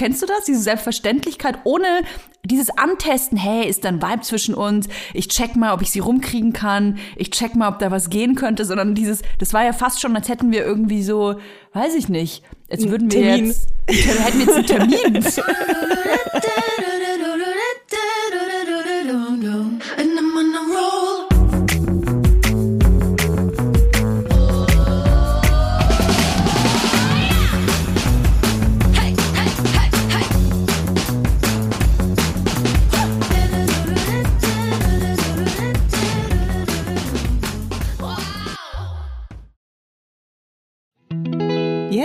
[0.00, 0.46] Kennst du das?
[0.46, 1.84] Diese Selbstverständlichkeit ohne
[2.42, 3.36] dieses Antesten.
[3.36, 4.88] Hey, ist da ein Vibe zwischen uns?
[5.12, 6.98] Ich check mal, ob ich sie rumkriegen kann.
[7.16, 8.64] Ich check mal, ob da was gehen könnte.
[8.64, 11.34] Sondern dieses, das war ja fast schon, als hätten wir irgendwie so,
[11.74, 13.46] weiß ich nicht, als würden wir Termin.
[13.48, 15.22] jetzt, hätten wir jetzt einen Termin.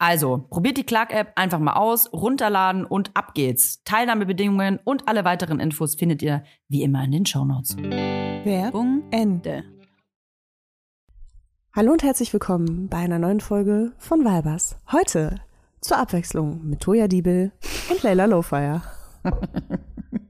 [0.00, 3.82] Also, probiert die Clark-App einfach mal aus, runterladen und ab geht's.
[3.82, 7.76] Teilnahmebedingungen und alle weiteren Infos findet ihr wie immer in den Shownotes.
[7.76, 9.64] Werbung Ende.
[11.74, 14.76] Hallo und herzlich willkommen bei einer neuen Folge von Valbas.
[14.92, 15.40] Heute
[15.80, 17.50] zur Abwechslung mit Toja Diebel
[17.90, 18.82] und Leila Lowfire.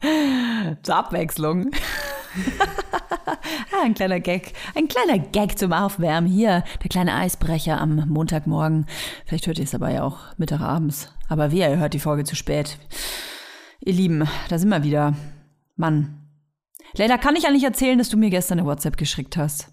[0.82, 1.70] Zur Abwechslung.
[3.26, 4.54] ah, ein kleiner Gag.
[4.74, 6.30] Ein kleiner Gag zum Aufwärmen.
[6.30, 8.86] Hier, der kleine Eisbrecher am Montagmorgen.
[9.26, 11.12] Vielleicht hört ihr es aber ja auch Mittag abends.
[11.28, 12.78] Aber wer, hört die Folge zu spät.
[13.80, 15.14] Ihr Lieben, da sind wir wieder.
[15.76, 16.16] Mann.
[16.94, 19.68] Leila, kann ich eigentlich erzählen, dass du mir gestern eine WhatsApp geschickt hast?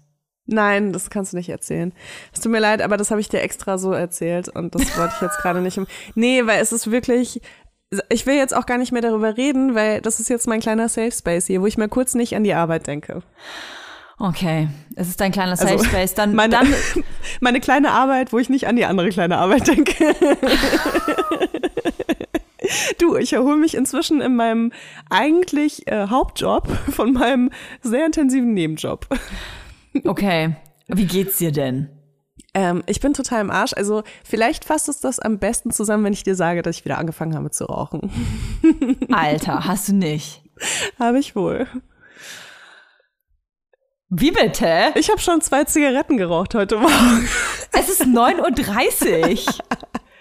[0.50, 1.92] Nein, das kannst du nicht erzählen.
[2.32, 5.12] Es tut mir leid, aber das habe ich dir extra so erzählt und das wollte
[5.16, 5.78] ich jetzt gerade nicht.
[6.14, 7.42] Nee, weil es ist wirklich.
[8.10, 10.88] Ich will jetzt auch gar nicht mehr darüber reden, weil das ist jetzt mein kleiner
[10.88, 13.22] Safe Space hier, wo ich mir kurz nicht an die Arbeit denke.
[14.18, 16.12] Okay, es ist dein kleiner Safe Also, Space.
[16.14, 16.66] Dann, Meine, dann
[17.40, 19.94] meine kleine Arbeit, wo ich nicht an die andere kleine Arbeit denke.
[22.98, 24.72] du, ich erhole mich inzwischen in meinem
[25.08, 27.50] eigentlich äh, Hauptjob von meinem
[27.80, 29.06] sehr intensiven Nebenjob.
[30.04, 30.56] okay.
[30.88, 31.88] Wie geht's dir denn?
[32.58, 33.72] Ähm, ich bin total im Arsch.
[33.72, 36.98] Also vielleicht fasst es das am besten zusammen, wenn ich dir sage, dass ich wieder
[36.98, 38.10] angefangen habe zu rauchen.
[39.12, 40.42] Alter, hast du nicht.
[40.98, 41.68] habe ich wohl.
[44.08, 44.92] Wie bitte?
[44.96, 47.28] Ich habe schon zwei Zigaretten geraucht heute Morgen.
[47.72, 49.54] Es ist 9.30 Uhr.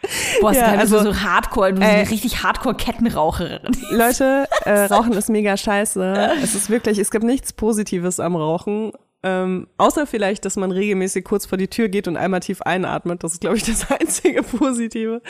[0.41, 3.61] Boah, ist Ja, also, so Hardcore, du bist äh, eine richtig Hardcore-Kettenraucherin.
[3.89, 6.37] Leute, äh, Rauchen ist mega scheiße.
[6.43, 8.91] Es ist wirklich, es gibt nichts Positives am Rauchen.
[9.23, 13.23] Ähm, außer vielleicht, dass man regelmäßig kurz vor die Tür geht und einmal tief einatmet.
[13.23, 15.21] Das ist, glaube ich, das einzige Positive.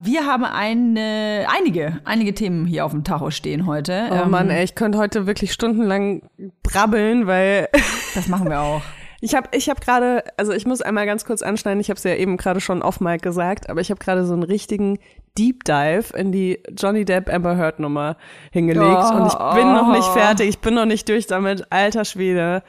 [0.00, 4.08] Wir haben eine, einige, einige Themen hier auf dem Tacho stehen heute.
[4.10, 6.28] Oh Ähm, Mann, ey, ich könnte heute wirklich stundenlang
[6.62, 7.68] brabbeln, weil
[8.14, 8.82] Das machen wir auch.
[9.20, 12.04] Ich habe ich hab gerade, also ich muss einmal ganz kurz anschneiden, ich habe es
[12.04, 14.98] ja eben gerade schon off Mic gesagt, aber ich habe gerade so einen richtigen
[15.38, 18.18] Deep Dive in die Johnny Depp Amber Heard Nummer
[18.52, 20.12] hingelegt Oh, und ich bin noch nicht oh.
[20.12, 21.66] fertig, ich bin noch nicht durch damit.
[21.70, 22.62] Alter Schwede,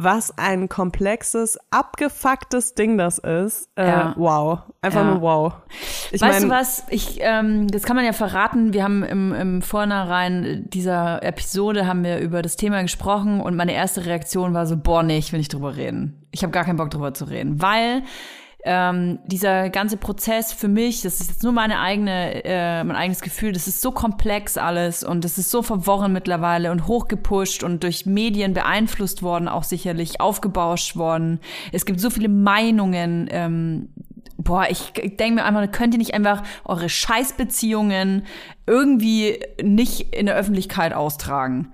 [0.00, 3.68] was ein komplexes, abgefucktes Ding das ist.
[3.74, 4.14] Äh, Ja.
[4.16, 5.10] Wow, einfach Ja.
[5.10, 5.52] nur wow.
[6.12, 6.84] Ich weißt mein, du was?
[6.88, 8.72] Ich, ähm, das kann man ja verraten.
[8.72, 13.72] Wir haben im, im Vornherein dieser Episode haben wir über das Thema gesprochen und meine
[13.72, 16.26] erste Reaktion war so, boah, nee, ich will nicht drüber reden.
[16.30, 18.02] Ich habe gar keinen Bock drüber zu reden, weil
[18.70, 23.22] ähm, dieser ganze Prozess für mich, das ist jetzt nur meine eigene, äh, mein eigenes
[23.22, 27.82] Gefühl, das ist so komplex alles und das ist so verworren mittlerweile und hochgepusht und
[27.82, 31.40] durch Medien beeinflusst worden, auch sicherlich aufgebauscht worden.
[31.72, 33.26] Es gibt so viele Meinungen.
[33.30, 33.88] Ähm,
[34.36, 38.26] boah, ich, ich denke mir einfach, könnt ihr nicht einfach eure Scheißbeziehungen
[38.66, 41.72] irgendwie nicht in der Öffentlichkeit austragen?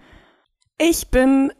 [0.78, 1.50] Ich bin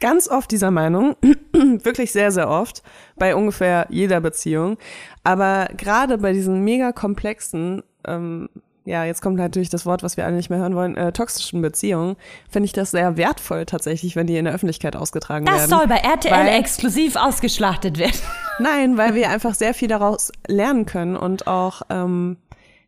[0.00, 1.16] ganz oft dieser Meinung,
[1.52, 2.82] wirklich sehr, sehr oft,
[3.16, 4.76] bei ungefähr jeder Beziehung.
[5.22, 8.48] Aber gerade bei diesen mega komplexen, ähm,
[8.86, 11.62] ja, jetzt kommt natürlich das Wort, was wir alle nicht mehr hören wollen, äh, toxischen
[11.62, 12.16] Beziehungen,
[12.50, 15.70] finde ich das sehr wertvoll tatsächlich, wenn die in der Öffentlichkeit ausgetragen Das werden.
[15.70, 18.18] soll bei RTL Weil- exklusiv ausgeschlachtet werden.
[18.58, 22.36] Nein, weil wir einfach sehr viel daraus lernen können und auch ähm,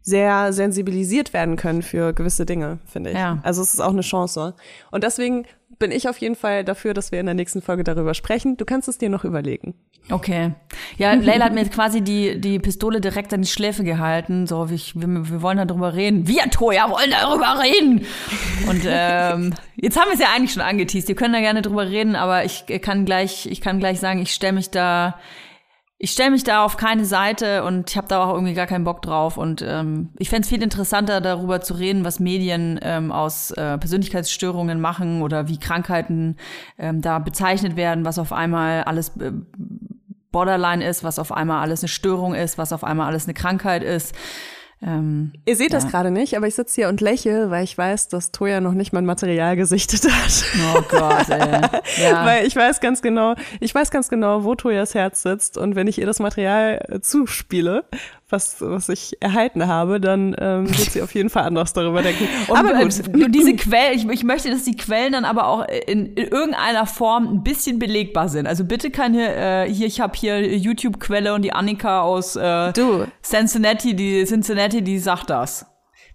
[0.02, 3.16] sehr sensibilisiert werden können für gewisse Dinge, finde ich.
[3.16, 3.38] Ja.
[3.42, 4.54] Also es ist auch eine Chance.
[4.92, 5.46] Und deswegen
[5.78, 8.56] bin ich auf jeden Fall dafür, dass wir in der nächsten Folge darüber sprechen.
[8.56, 9.74] Du kannst es dir noch überlegen.
[10.10, 10.52] Okay.
[10.98, 14.46] Ja, Leila hat mir quasi die, die Pistole direkt an die Schläfe gehalten.
[14.46, 16.28] So, ich, wir, wir wollen darüber reden.
[16.28, 18.06] Wir, Toja, wollen darüber reden.
[18.68, 21.08] Und ähm, jetzt haben wir es ja eigentlich schon angeteased.
[21.08, 24.32] Wir können da gerne drüber reden, aber ich kann gleich, ich kann gleich sagen, ich
[24.32, 25.18] stelle mich da,
[25.98, 28.84] ich stelle mich da auf keine Seite und ich habe da auch irgendwie gar keinen
[28.84, 29.38] Bock drauf.
[29.38, 34.78] Und ähm, ich fänd's viel interessanter, darüber zu reden, was Medien ähm, aus äh, Persönlichkeitsstörungen
[34.78, 36.36] machen oder wie Krankheiten
[36.78, 39.32] ähm, da bezeichnet werden, was auf einmal alles äh,
[40.32, 43.82] Borderline ist, was auf einmal alles eine Störung ist, was auf einmal alles eine Krankheit
[43.82, 44.14] ist.
[44.82, 48.08] Ähm, Ihr seht das gerade nicht, aber ich sitze hier und lächle, weil ich weiß,
[48.08, 50.44] dass Toja noch nicht mein Material gesichtet hat.
[50.76, 51.60] oh Gott, ey.
[52.02, 52.26] Ja.
[52.26, 55.86] Weil ich weiß ganz genau, ich weiß ganz genau, wo Tojas Herz sitzt und wenn
[55.86, 57.84] ich ihr das Material zuspiele,
[58.28, 62.26] was, was ich erhalten habe, dann ähm, wird sie auf jeden Fall anders darüber denken.
[62.48, 63.16] Und, aber äh, gut.
[63.16, 66.86] Nur diese Quellen, ich, ich möchte, dass die Quellen dann aber auch in, in irgendeiner
[66.86, 68.46] Form ein bisschen belegbar sind.
[68.46, 73.06] Also bitte keine, äh, hier, ich habe hier YouTube-Quelle und die Annika aus äh, Du.
[73.22, 75.66] Cincinnati, die Cincinnati, die sagt das.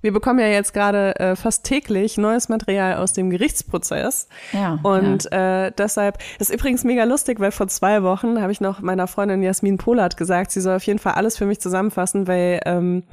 [0.01, 4.27] Wir bekommen ja jetzt gerade äh, fast täglich neues Material aus dem Gerichtsprozess.
[4.53, 8.62] Ja, Und Äh, deshalb, das ist übrigens mega lustig, weil vor zwei Wochen habe ich
[8.62, 12.27] noch meiner Freundin Jasmin Polat gesagt, sie soll auf jeden Fall alles für mich zusammenfassen,
[12.27, 13.03] weil ähm,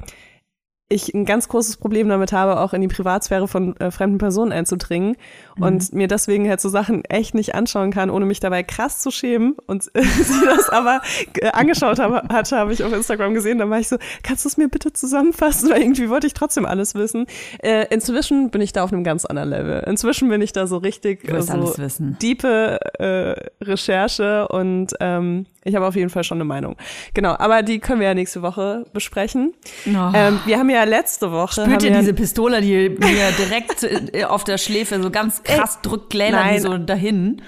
[0.89, 4.51] ich ein ganz großes Problem damit habe, auch in die Privatsphäre von äh, fremden Personen
[4.51, 5.15] einzudringen
[5.59, 9.11] und mir deswegen halt so Sachen echt nicht anschauen kann, ohne mich dabei krass zu
[9.11, 9.55] schämen.
[9.67, 11.01] Und äh, sie das aber
[11.35, 13.59] äh, angeschaut habe, hatte, habe ich auf Instagram gesehen.
[13.59, 15.69] Dann war ich so, kannst du es mir bitte zusammenfassen?
[15.69, 17.27] Weil irgendwie wollte ich trotzdem alles wissen.
[17.59, 19.83] Äh, inzwischen bin ich da auf einem ganz anderen Level.
[19.85, 25.85] Inzwischen bin ich da so richtig willst so diepe äh, Recherche und ähm, ich habe
[25.85, 26.77] auf jeden Fall schon eine Meinung.
[27.13, 29.53] Genau, aber die können wir ja nächste Woche besprechen.
[29.87, 30.11] Oh.
[30.13, 31.65] Ähm, wir haben ja letzte Woche.
[31.65, 35.79] Spürt ihr wir, diese Pistole, die mir direkt äh, auf der Schläfe so ganz krass
[35.81, 37.41] drückt, Gläner die so dahin?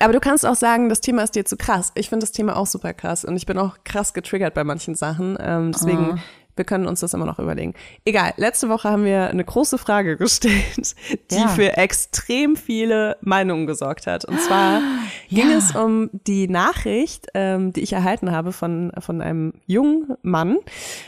[0.00, 1.92] Aber du kannst auch sagen, das Thema ist dir zu krass.
[1.94, 4.94] Ich finde das Thema auch super krass und ich bin auch krass getriggert bei manchen
[4.94, 5.36] Sachen.
[5.40, 6.20] Ähm, deswegen,
[6.58, 7.74] wir können uns das immer noch überlegen.
[8.04, 10.94] Egal, letzte Woche haben wir eine große Frage gestellt,
[11.30, 11.48] die Ja.
[11.48, 14.24] für extrem viele Meinungen gesorgt hat.
[14.24, 14.80] Und zwar
[15.30, 20.58] ging es um die Nachricht, ähm, die ich erhalten habe von, von einem jungen Mann,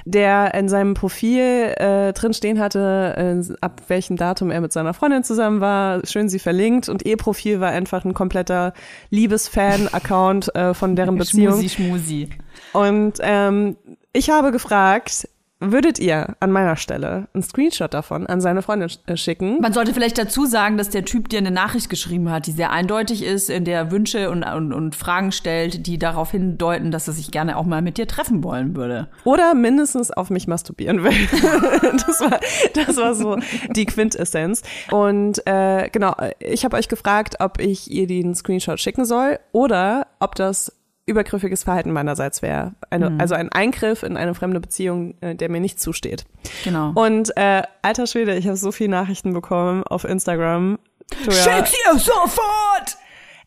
[0.04, 4.94] der in seinem Profil äh, drin stehen hatte, äh, ab welchem Datum er mit seiner
[4.94, 8.72] Freundin zusammen war, schön sie verlinkt und ihr Profil war einfach ein kompletter
[9.10, 11.54] Liebesfan-Account äh, von deren Beziehung.
[11.54, 12.28] Schmusi, schmusi.
[12.72, 13.76] Und ähm,
[14.12, 15.28] ich habe gefragt,
[15.60, 19.60] würdet ihr an meiner Stelle einen Screenshot davon an seine Freundin äh, schicken?
[19.60, 22.70] Man sollte vielleicht dazu sagen, dass der Typ dir eine Nachricht geschrieben hat, die sehr
[22.70, 27.06] eindeutig ist, in der er Wünsche und, und, und Fragen stellt, die darauf hindeuten, dass
[27.06, 29.08] er sich gerne auch mal mit dir treffen wollen würde.
[29.24, 31.12] Oder mindestens auf mich masturbieren will.
[32.06, 32.40] das, war,
[32.74, 33.36] das war so
[33.70, 34.62] die Quintessenz.
[34.90, 40.06] Und äh, genau, ich habe euch gefragt, ob ich ihr den Screenshot schicken soll oder
[40.20, 40.72] ob das
[41.10, 42.72] übergriffiges Verhalten meinerseits wäre.
[42.88, 46.24] Eine, Also ein Eingriff in eine fremde Beziehung, äh, der mir nicht zusteht.
[46.64, 46.92] Genau.
[46.94, 50.78] Und äh, alter Schwede, ich habe so viele Nachrichten bekommen auf Instagram.
[51.24, 52.96] Toja, ihr sofort!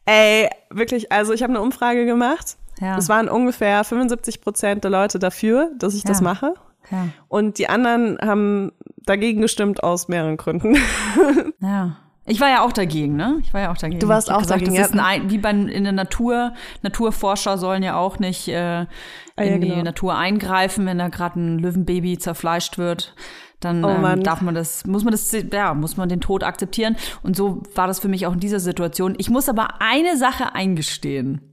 [0.05, 2.58] Ey, wirklich, also ich habe eine Umfrage gemacht.
[2.82, 2.98] Ja.
[2.98, 6.24] Es waren ungefähr 75 Prozent der Leute dafür, dass ich das Ja.
[6.24, 6.53] mache.
[6.91, 7.08] Ja.
[7.29, 8.72] Und die anderen haben
[9.05, 10.75] dagegen gestimmt aus mehreren Gründen.
[11.62, 11.96] Ja.
[12.25, 13.39] Ich war ja auch dagegen, ne?
[13.42, 14.00] Ich war ja auch dagegen.
[14.00, 16.53] Du warst auch dagegen, Das ist ein, wie bei, in der Natur.
[16.82, 18.88] Naturforscher sollen ja auch nicht äh, in
[19.36, 19.84] Ah, ja, die genau.
[19.84, 23.13] Natur eingreifen, wenn da gerade ein Löwenbaby zerfleischt wird.
[23.60, 26.96] Dann Oh ähm, darf man das, muss man das, ja, muss man den Tod akzeptieren.
[27.24, 29.15] Und so war das für mich auch in dieser Situation.
[29.18, 31.51] Ich muss aber eine Sache eingestehen.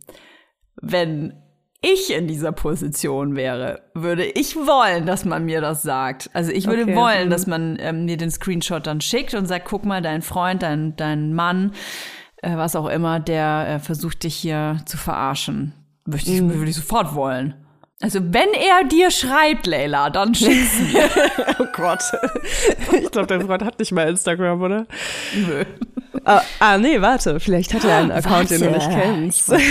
[0.81, 1.35] Wenn
[1.83, 6.29] ich in dieser Position wäre, würde ich wollen, dass man mir das sagt.
[6.35, 7.31] Also ich würde Okay, wollen, mhm.
[7.31, 10.95] dass man ähm, mir den Screenshot dann schickt und sagt, guck mal, dein Freund, dein,
[10.97, 11.73] dein Mann,
[12.43, 15.73] äh, was auch immer, der äh, versucht dich hier zu verarschen.
[16.05, 16.55] Würde ich, Mhm.
[16.55, 17.55] würde ich sofort wollen.
[18.02, 21.09] Also wenn er dir schreibt, Leila, dann schick's mir.
[21.59, 22.02] Oh Gott.
[22.92, 24.87] Ich glaube, dein Freund hat nicht mal Instagram, oder?
[25.35, 25.64] Nö.
[26.25, 27.40] Ah, ah, nee, warte.
[27.40, 29.00] Vielleicht hat er einen Account, den du nicht Warte.
[29.00, 29.47] kennst.
[29.47, 29.64] Sagen,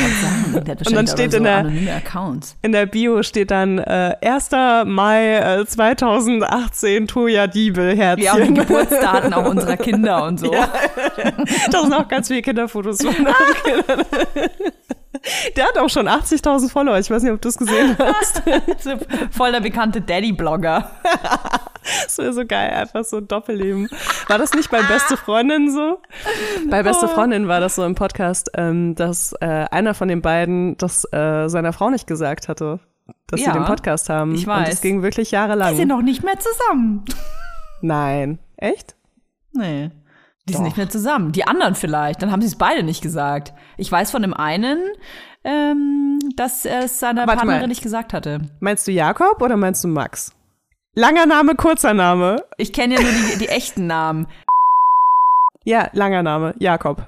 [0.86, 1.66] Und dann steht so in der-.
[2.62, 4.52] In der Bio steht dann äh, 1.
[4.86, 8.24] Mai äh, 2018 Toja Diebel, Herzchen.
[8.24, 10.52] Ja, und die Geburtsdaten auch unserer Kinder und so.
[11.72, 13.28] Da sind auch ganz viele Kinderfotos von den
[13.64, 14.06] Kindern.
[15.56, 16.98] Der hat auch schon 80.000 Follower.
[17.00, 18.42] Ich weiß nicht, ob du es gesehen hast.
[19.32, 20.90] Voll der bekannte Daddy-Blogger.
[22.06, 23.90] Das wäre so geil, einfach so ein Doppelleben.
[24.28, 26.00] War das nicht bei Beste Freundin so?
[26.70, 27.10] Bei Beste Oh.
[27.10, 31.48] Freundin war das so im Podcast, ähm, dass äh, einer von den beiden das äh,
[31.48, 32.80] seiner Frau nicht gesagt hatte,
[33.28, 34.36] dass Ja, sie den Podcast haben.
[34.36, 34.70] ich Und weiß.
[34.70, 35.72] das ging wirklich jahrelang.
[35.72, 37.06] Die sind noch nicht mehr zusammen.
[37.82, 38.40] Nein.
[38.58, 38.96] Echt?
[39.54, 39.90] Nee.
[40.50, 40.68] Die sind Doch.
[40.68, 41.32] nicht mehr zusammen.
[41.32, 42.22] Die anderen vielleicht.
[42.22, 43.54] Dann haben sie es beide nicht gesagt.
[43.78, 44.80] Ich weiß von dem einen,
[45.44, 47.68] ähm, dass er es seiner Warte Partnerin mal.
[47.68, 48.40] nicht gesagt hatte.
[48.60, 50.34] Meinst du Jakob oder meinst du Max?
[50.96, 52.44] Langer Name, kurzer Name.
[52.58, 54.28] Ich kenne ja nur die, die echten Namen.
[55.64, 57.08] Ja, langer Name, Jakob.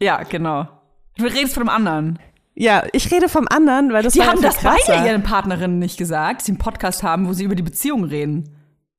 [0.00, 0.66] Ja, genau.
[1.18, 2.18] Du redest von dem anderen.
[2.54, 5.06] Ja, ich rede vom anderen, weil das Die war haben das beide krasser.
[5.06, 8.48] ihren Partnerinnen nicht gesagt, dass sie einen Podcast haben, wo sie über die Beziehung reden.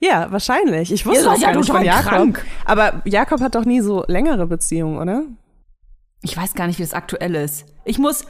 [0.04, 0.92] Ja, wahrscheinlich.
[0.92, 2.12] Ich wusste das ja gar nicht von Jakob.
[2.12, 2.46] krank.
[2.66, 5.24] Aber Jakob hat doch nie so längere Beziehungen, oder?
[6.22, 7.66] Ich weiß gar nicht, wie das aktuell ist.
[7.86, 8.26] Ich muss.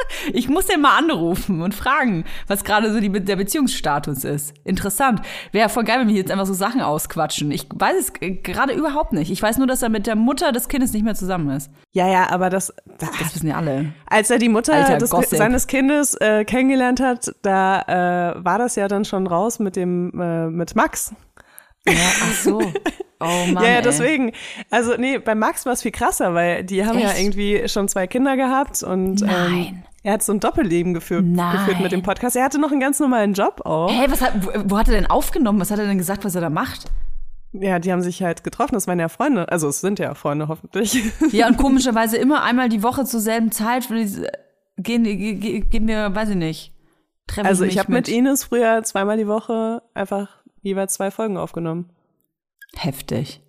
[0.32, 4.54] Ich muss den mal anrufen und fragen, was gerade so die, der Beziehungsstatus ist.
[4.64, 5.22] Interessant.
[5.52, 7.50] Wäre voll geil, wenn wir jetzt einfach so Sachen ausquatschen.
[7.50, 9.30] Ich weiß es gerade überhaupt nicht.
[9.30, 11.70] Ich weiß nur, dass er mit der Mutter des Kindes nicht mehr zusammen ist.
[11.92, 13.92] Ja, ja, aber das, Das wissen ja alle.
[14.06, 18.76] als er die Mutter Alter, des, seines Kindes äh, kennengelernt hat, da äh, war das
[18.76, 21.14] ja dann schon raus mit dem äh, mit Max.
[21.86, 22.60] Ja, ach so.
[23.22, 23.62] Oh Mann.
[23.64, 23.82] ja, ja, ey.
[23.82, 24.32] deswegen.
[24.70, 27.20] Also nee, bei Max war es viel krasser, weil die haben ja Echt?
[27.20, 29.84] irgendwie schon zwei Kinder gehabt und ähm, Nein.
[30.02, 32.36] Er hat so ein Doppelleben geführt, geführt mit dem Podcast.
[32.36, 33.90] Er hatte noch einen ganz normalen Job auch.
[33.92, 34.32] Hey, was hat,
[34.70, 35.60] wo, hat er denn aufgenommen?
[35.60, 36.90] Was hat er denn gesagt, was er da macht?
[37.52, 38.74] Ja, die haben sich halt getroffen.
[38.74, 39.50] Das waren ja Freunde.
[39.50, 41.02] Also es sind ja Freunde hoffentlich.
[41.32, 44.26] Ja, und komischerweise immer einmal die Woche zur selben Zeit die-
[44.78, 46.72] gehen, die- ge- gehen wir, weiß ich nicht.
[47.26, 50.28] Treffen Also ich habe mit Ines früher zweimal die Woche einfach
[50.62, 51.90] jeweils zwei Folgen aufgenommen.
[52.76, 53.42] Heftig.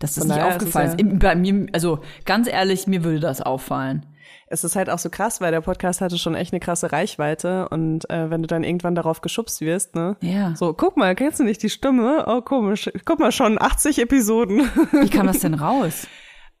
[0.00, 1.00] Dass das Von nicht aufgefallen ist.
[1.00, 4.04] ja- Bei mir, also ganz ehrlich, mir würde das auffallen.
[4.48, 7.68] Es ist halt auch so krass, weil der Podcast hatte schon echt eine krasse Reichweite
[7.68, 10.16] und äh, wenn du dann irgendwann darauf geschubst wirst, ne?
[10.20, 10.54] Ja.
[10.54, 12.24] So, guck mal, kennst du nicht die Stimme?
[12.28, 12.88] Oh, komisch.
[13.04, 14.60] Guck mal, schon 80 Episoden.
[14.92, 16.06] Wie kam das denn raus?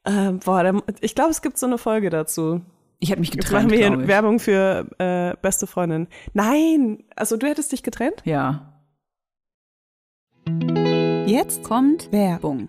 [0.04, 2.60] äh, boah, da, ich glaube, es gibt so eine Folge dazu.
[2.98, 4.08] Ich hätte mich Jetzt getrennt, machen wir hier.
[4.08, 6.08] Werbung für äh, beste Freundin.
[6.32, 8.22] Nein, also du hättest dich getrennt?
[8.24, 8.72] Ja.
[11.26, 12.68] Jetzt kommt Werbung.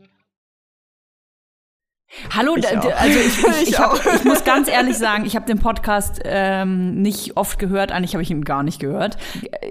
[2.35, 5.45] Hallo, Ich also ich, ich, ich, Ich hab, ich muss ganz ehrlich sagen, ich habe
[5.45, 9.17] den Podcast ähm, nicht oft gehört, eigentlich habe ich ihn gar nicht gehört.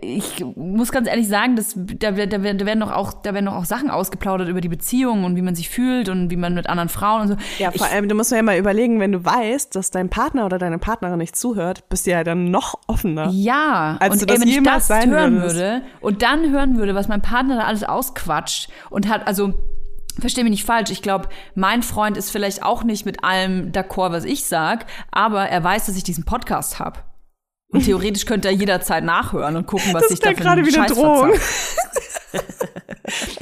[0.00, 3.56] Ich muss ganz ehrlich sagen, dass, da, da, da werden noch auch, da werden noch
[3.56, 6.66] auch Sachen ausgeplaudert über die Beziehung und wie man sich fühlt und wie man mit
[6.68, 7.36] anderen Frauen und so.
[7.58, 10.46] Ja, vor ich, allem, du musst ja mal überlegen, wenn du weißt, dass dein Partner
[10.46, 13.28] oder deine Partnerin nicht zuhört, bist du ja dann noch offener.
[13.32, 15.56] Ja, Als und du das ey, wenn ich jemals das sein hören würdest.
[15.56, 19.52] würde und dann hören würde, was mein Partner da alles ausquatscht und hat, also
[20.20, 24.12] Versteh mich nicht falsch, ich glaube, mein Freund ist vielleicht auch nicht mit allem d'accord,
[24.12, 27.00] was ich sag, aber er weiß, dass ich diesen Podcast habe.
[27.72, 30.76] Und theoretisch könnte er jederzeit nachhören und gucken, was Das ich da gerade einen wie
[30.76, 31.32] eine Scheiß Drohung.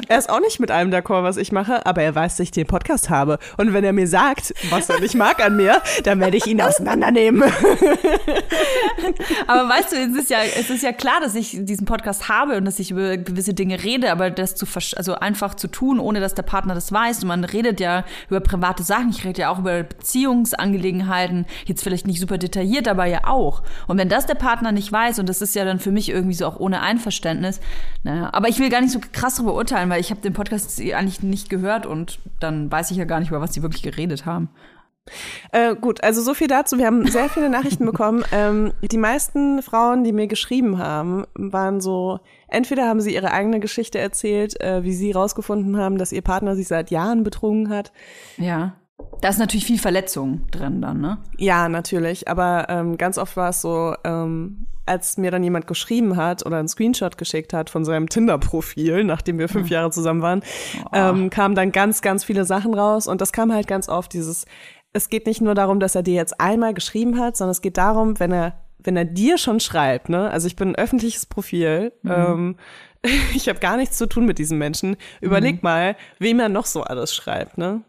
[0.09, 2.51] Er ist auch nicht mit allem d'accord, was ich mache, aber er weiß, dass ich
[2.51, 3.39] den Podcast habe.
[3.59, 6.61] Und wenn er mir sagt, was er nicht mag an mir, dann werde ich ihn
[6.63, 7.43] auseinandernehmen.
[9.47, 12.57] Aber weißt du, es ist ja, es ist ja klar, dass ich diesen Podcast habe
[12.57, 14.67] und dass ich über gewisse Dinge rede, aber das zu
[14.97, 17.23] also einfach zu tun, ohne dass der Partner das weiß.
[17.23, 19.11] Und man redet ja über private Sachen.
[19.11, 21.47] Ich rede ja auch über Beziehungsangelegenheiten.
[21.67, 23.63] Jetzt vielleicht nicht super detailliert, aber ja auch.
[23.87, 26.35] Und wenn das der Partner nicht weiß, und das ist ja dann für mich irgendwie
[26.35, 27.61] so auch ohne Einverständnis,
[28.03, 30.81] naja, aber ich will gar nicht so krass darüber urteilen, weil ich habe den Podcast
[30.81, 34.27] eigentlich nicht gehört und dann weiß ich ja gar nicht, über was sie wirklich geredet
[34.27, 34.51] haben.
[35.53, 36.79] Äh, gut, also so viel dazu.
[36.79, 38.25] Wir haben sehr viele Nachrichten bekommen.
[38.33, 43.61] Ähm, die meisten Frauen, die mir geschrieben haben, waren so, entweder haben sie ihre eigene
[43.61, 47.93] Geschichte erzählt, äh, wie sie rausgefunden haben, dass ihr Partner sich seit Jahren betrogen hat.
[48.37, 48.75] Ja.
[49.21, 51.19] Da ist natürlich viel Verletzung drin dann, ne?
[51.39, 52.29] Ja, natürlich.
[52.29, 56.59] Aber ähm, ganz oft war es so, ähm, als mir dann jemand geschrieben hat oder
[56.59, 60.43] einen Screenshot geschickt hat von seinem Tinder-Profil, nachdem wir fünf Jahre zusammen waren,
[60.93, 63.07] ähm, kamen dann ganz, ganz viele Sachen raus.
[63.07, 64.47] Und das kam halt ganz oft dieses,
[64.93, 67.77] es geht nicht nur darum, dass er dir jetzt einmal geschrieben hat, sondern es geht
[67.77, 70.31] darum, wenn er, wenn er dir schon schreibt, ne?
[70.31, 72.57] Also ich bin ein öffentliches Profil, ähm,
[73.35, 74.97] ich habe gar nichts zu tun mit diesem Menschen.
[75.21, 77.83] Überleg mal, wem er noch so alles schreibt, ne?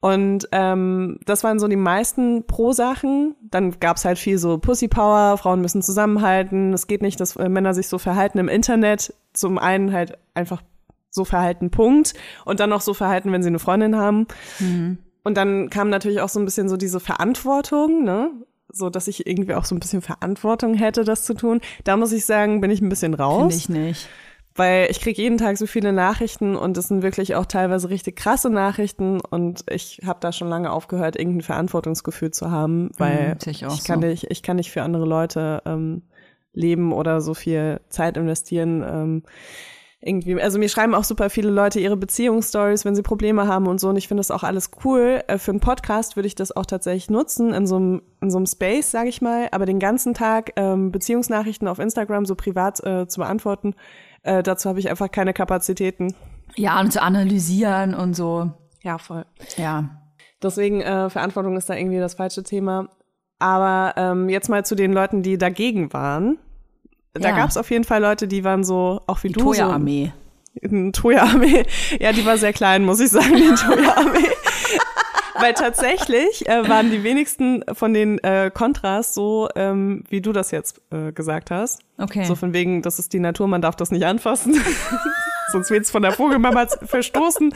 [0.00, 3.34] Und ähm, das waren so die meisten Pro-Sachen.
[3.42, 6.72] Dann gab's halt viel so Pussy Power, Frauen müssen zusammenhalten.
[6.72, 9.12] Es geht nicht, dass äh, Männer sich so verhalten im Internet.
[9.32, 10.62] Zum einen halt einfach
[11.10, 12.14] so verhalten, Punkt.
[12.44, 14.26] Und dann noch so verhalten, wenn sie eine Freundin haben.
[15.24, 18.30] Und dann kam natürlich auch so ein bisschen so diese Verantwortung, ne?
[18.70, 21.60] So, dass ich irgendwie auch so ein bisschen Verantwortung hätte, das zu tun.
[21.84, 24.08] Da muss ich sagen, bin ich ein bisschen raus Finde ich nicht.
[24.58, 28.16] Weil ich kriege jeden Tag so viele Nachrichten und es sind wirklich auch teilweise richtig
[28.16, 33.40] krasse Nachrichten und ich habe da schon lange aufgehört, irgendein Verantwortungsgefühl zu haben, weil Mhm,
[33.40, 34.08] sehe ich auch ich kann so.
[34.08, 36.02] nicht, ich kann nicht für andere Leute ähm,
[36.52, 38.82] leben oder so viel Zeit investieren.
[38.82, 39.22] Ähm,
[40.00, 43.80] irgendwie, also mir schreiben auch super viele Leute ihre Beziehungsstories, wenn sie Probleme haben und
[43.80, 43.88] so.
[43.88, 45.22] Und ich finde das auch alles cool.
[45.26, 48.38] Äh, Für einen Podcast würde ich das auch tatsächlich nutzen in so einem in so
[48.38, 49.48] einem Space, sage ich mal.
[49.50, 53.74] Aber den ganzen Tag ähm, Beziehungsnachrichten auf Instagram so privat äh, zu beantworten,
[54.28, 56.14] äh, dazu habe ich einfach keine Kapazitäten.
[56.56, 58.50] Ja, und zu analysieren und so.
[58.82, 59.24] Ja, voll.
[59.56, 59.90] Ja.
[60.42, 62.88] Deswegen äh, Verantwortung ist da irgendwie das falsche Thema.
[63.40, 66.38] Aber ähm, jetzt mal zu den Leuten, die dagegen waren.
[67.14, 67.36] Da Ja.
[67.36, 70.12] gab es auf jeden Fall Leute, die waren so, auch wie Die du, so, Toya-Armee.
[70.62, 71.64] Eine Toya-Armee.
[72.00, 74.26] Ja, die war sehr klein, muss ich sagen, die Toya-Armee.
[75.40, 80.50] Weil tatsächlich äh, waren die wenigsten von den äh, Kontras so, ähm, wie du das
[80.50, 81.82] jetzt äh, gesagt hast.
[81.98, 82.24] Okay.
[82.24, 84.60] So von wegen, das ist die Natur, man darf das nicht anfassen.
[85.52, 87.54] Sonst wird's von der Vogelmama verstoßen.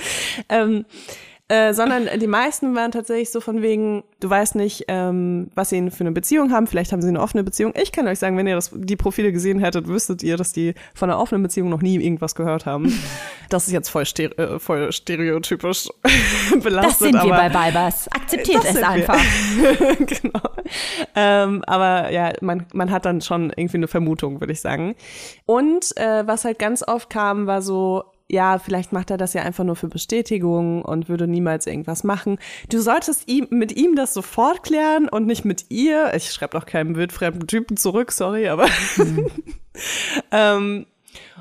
[0.48, 0.84] Ähm,
[1.48, 5.90] Äh, sondern die meisten waren tatsächlich so von wegen, du weißt nicht, ähm, was sie
[5.90, 6.66] für eine Beziehung haben.
[6.66, 7.74] Vielleicht haben sie eine offene Beziehung.
[7.76, 10.72] Ich kann euch sagen, wenn ihr das, die Profile gesehen hättet, wüsstet ihr, dass die
[10.94, 12.98] von einer offenen Beziehung noch nie irgendwas gehört haben.
[13.48, 15.90] Das ist jetzt voll, stere äh, voll stereotypisch
[16.62, 16.84] belastet.
[16.84, 18.10] Das sind wir bei Weibers.
[18.10, 19.18] Akzeptiert es einfach.
[19.98, 20.40] genau.
[21.14, 24.94] Ähm, aber ja, man, man hat dann schon irgendwie eine Vermutung, würde ich sagen.
[25.44, 29.42] Und äh, was halt ganz oft kam, war so, ja, vielleicht macht er das ja
[29.42, 32.38] einfach nur für Bestätigung und würde niemals irgendwas machen.
[32.70, 36.14] Du solltest ihm, mit ihm das sofort klären und nicht mit ihr.
[36.14, 38.66] Ich schreibe doch keinem wildfremden Typen zurück, sorry, aber
[40.30, 40.86] ähm,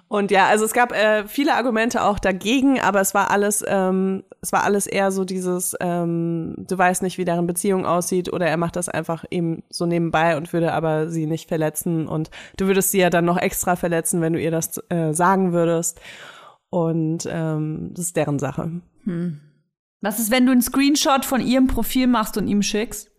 [0.10, 4.26] und ja, also es gab äh, viele Argumente auch dagegen, aber es war alles, ähm,
[4.42, 8.48] es war alles eher so dieses, ähm, du weißt nicht, wie deren Beziehung aussieht, oder
[8.48, 12.68] er macht das einfach eben so nebenbei und würde aber sie nicht verletzen und du
[12.68, 16.02] würdest sie ja dann noch extra verletzen, wenn du ihr das äh, sagen würdest.
[16.72, 18.82] Und ähm, das ist deren Sache.
[20.02, 23.12] Was ist, wenn du einen Screenshot von ihrem Profil machst und ihm schickst?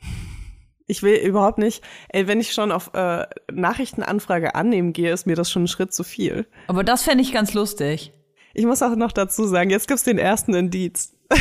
[0.88, 5.36] Ich will überhaupt nicht, ey, wenn ich schon auf äh, Nachrichtenanfrage annehmen gehe, ist mir
[5.36, 6.46] das schon ein Schritt zu viel.
[6.66, 8.12] Aber das fände ich ganz lustig.
[8.52, 11.14] Ich muss auch noch dazu sagen, jetzt gibt's den ersten Indiz.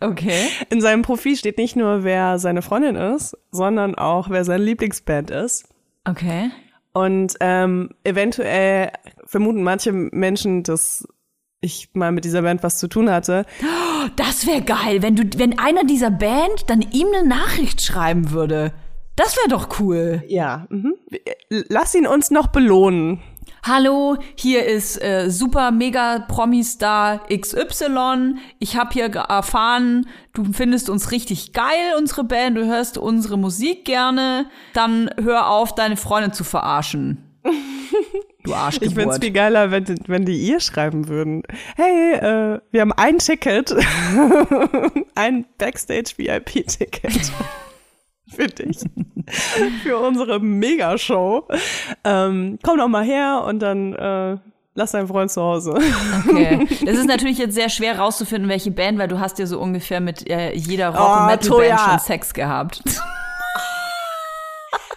[0.00, 0.48] Okay.
[0.68, 5.30] In seinem Profil steht nicht nur, wer seine Freundin ist, sondern auch, wer seine Lieblingsband
[5.30, 5.68] ist.
[6.04, 6.50] Okay.
[6.92, 8.92] Und ähm, eventuell
[9.34, 11.08] vermuten manche Menschen, dass
[11.60, 13.46] ich mal mit dieser Band was zu tun hatte.
[14.14, 18.72] Das wäre geil, wenn du, wenn einer dieser Band dann ihm eine Nachricht schreiben würde.
[19.16, 20.22] Das wäre doch cool.
[20.28, 20.94] Ja, mhm.
[21.48, 23.22] lass ihn uns noch belohnen.
[23.64, 28.36] Hallo, hier ist äh, super mega Promi-Star XY.
[28.60, 33.84] Ich habe hier erfahren, du findest uns richtig geil, unsere Band, du hörst unsere Musik
[33.84, 34.46] gerne.
[34.74, 37.40] Dann hör auf, deine Freundin zu verarschen.
[38.44, 38.94] Du Ich Arschgeburt.
[38.94, 41.42] find's viel geiler, wenn, wenn die ihr schreiben würden.
[41.76, 43.74] Hey, äh, wir haben ein Ticket,
[45.14, 47.32] ein Backstage-VIP-Ticket
[48.28, 48.78] für dich,
[49.82, 51.48] für unsere Megashow.
[52.04, 54.36] Ähm, komm doch mal her und dann äh,
[54.74, 55.78] lass deinen Freund zu Hause.
[56.28, 56.66] Okay.
[56.84, 60.00] Das ist natürlich jetzt sehr schwer rauszufinden, welche Band, weil du hast ja so ungefähr
[60.00, 61.78] mit äh, jeder Rock- Oh, und Metal-Band Toja.
[61.78, 62.82] schon Sex gehabt.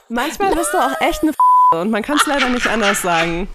[0.10, 1.34] Manchmal bist du auch echt eine
[1.71, 3.47] und man kann es leider nicht anders sagen.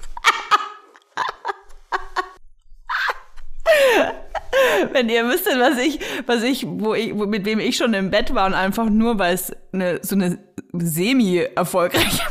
[4.93, 8.11] Wenn ihr wüsstet, was ich, was ich, wo ich, wo, mit wem ich schon im
[8.11, 10.39] Bett war und einfach nur, weil es eine, so eine
[10.73, 12.23] semi-erfolgreiche,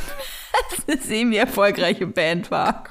[1.01, 2.83] semi-erfolgreiche Band war.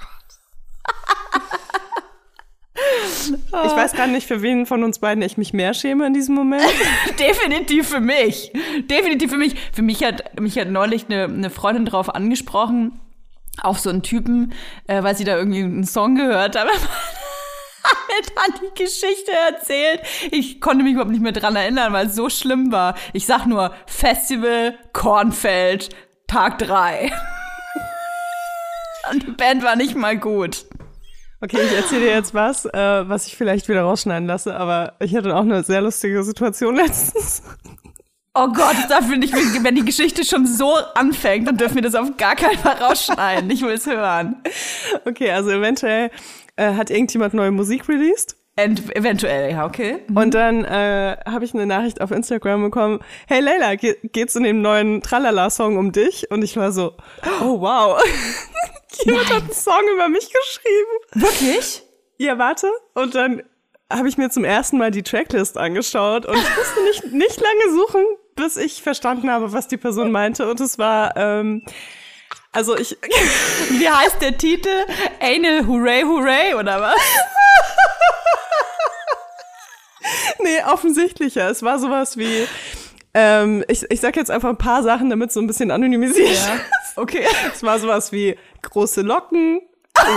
[3.29, 6.35] Ich weiß gar nicht, für wen von uns beiden ich mich mehr schäme in diesem
[6.35, 6.64] Moment.
[7.19, 8.53] Definitiv für mich.
[8.83, 9.55] Definitiv für mich.
[9.73, 13.01] Für mich hat, mich hat neulich eine, eine Freundin drauf angesprochen,
[13.62, 14.53] auf so einen Typen,
[14.87, 16.69] äh, weil sie da irgendwie einen Song gehört hat.
[18.35, 20.01] Dann die Geschichte erzählt.
[20.31, 22.95] Ich konnte mich überhaupt nicht mehr dran erinnern, weil es so schlimm war.
[23.12, 25.90] Ich sag nur Festival Kornfeld,
[26.27, 27.12] Tag drei.
[29.11, 30.66] Und die Band war nicht mal gut.
[31.42, 35.16] Okay, ich erzähle dir jetzt was, äh, was ich vielleicht wieder rausschneiden lasse, aber ich
[35.16, 37.42] hatte auch eine sehr lustige Situation letztens.
[38.35, 41.94] Oh Gott, da finde ich, wenn die Geschichte schon so anfängt, dann dürfen wir das
[41.94, 43.50] auf gar keinen Fall rausschneiden.
[43.50, 44.37] Ich will es hören.
[45.05, 46.11] Okay, also eventuell
[46.57, 48.37] äh, hat irgendjemand neue Musik released.
[48.57, 50.01] Ent eventuell, ja, okay.
[50.15, 54.43] Und dann äh, habe ich eine Nachricht auf Instagram bekommen, hey Leila, ge geht's in
[54.43, 56.31] dem neuen Tralala-Song um dich?
[56.31, 56.95] Und ich war so,
[57.43, 58.03] oh wow,
[59.05, 61.27] jemand hat einen Song über mich geschrieben.
[61.27, 61.83] Wirklich?
[62.19, 62.71] Ja, warte.
[62.95, 63.43] Und dann
[63.91, 67.75] habe ich mir zum ersten Mal die Tracklist angeschaut und ich musste nicht, nicht lange
[67.75, 68.05] suchen,
[68.37, 70.49] bis ich verstanden habe, was die Person meinte.
[70.49, 71.63] Und es war, ähm,
[72.53, 72.97] also ich,
[73.71, 74.85] Wie heißt der Titel?
[75.21, 76.97] Anal Hooray Hooray oder was?
[80.41, 81.49] nee, offensichtlicher.
[81.49, 82.47] Es war sowas wie,
[83.15, 86.31] ähm, ich, ich sag jetzt einfach ein paar Sachen, damit es so ein bisschen anonymisiert
[86.31, 86.49] ist.
[86.97, 87.27] Okay.
[87.55, 89.61] Es war sowas wie große Locken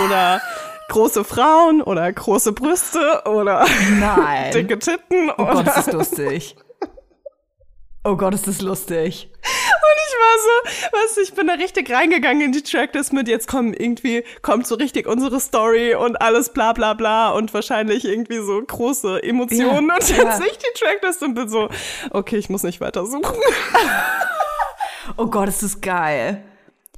[0.06, 0.40] oder
[0.88, 3.66] große Frauen oder große Brüste oder
[3.98, 4.50] Nein.
[4.52, 6.56] dicke Titten Oh oder Gott, ist das lustig.
[8.04, 9.30] Oh Gott, ist das lustig.
[9.74, 13.28] Und ich war so, weißt du, ich bin da richtig reingegangen in die Tracklist mit,
[13.28, 18.04] jetzt kommen irgendwie, kommt so richtig unsere Story und alles bla bla bla und wahrscheinlich
[18.04, 19.88] irgendwie so große Emotionen.
[19.88, 20.40] Ja, und jetzt ja.
[20.46, 21.68] ich die Tracklist und bin so,
[22.10, 23.22] okay, ich muss nicht weiter suchen.
[25.16, 26.42] Oh Gott, ist das geil.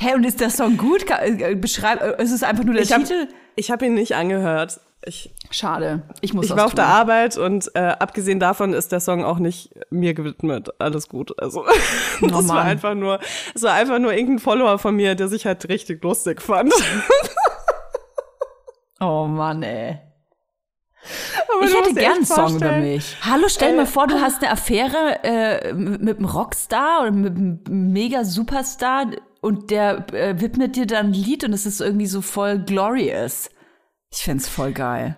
[0.01, 1.05] Hä, und ist der Song gut?
[1.11, 3.29] Äh, Beschreib, äh, ist es einfach nur der Ich habe Titel?
[3.57, 4.79] ich hab ihn nicht angehört.
[5.05, 6.03] Ich, Schade.
[6.21, 6.77] Ich muss ich war auf tun.
[6.77, 10.71] der Arbeit und äh, abgesehen davon ist der Song auch nicht mir gewidmet.
[10.81, 11.41] Alles gut.
[11.41, 11.65] Also
[12.21, 13.21] das war einfach nur,
[13.55, 16.73] es war einfach nur irgendein Follower von mir, der sich halt richtig lustig fand.
[19.01, 19.99] Oh Mann, ey.
[21.55, 23.17] Aber Ich hätte gern einen Song über mich.
[23.21, 27.11] Hallo, stell Äh, mal vor, du hast eine Affäre äh, mit mit einem Rockstar oder
[27.13, 27.61] mit einem
[27.93, 29.11] mega Superstar
[29.43, 33.51] und der äh, widmet dir dann ein Lied und es ist irgendwie so voll glorious.
[34.13, 35.17] Ich find's voll geil.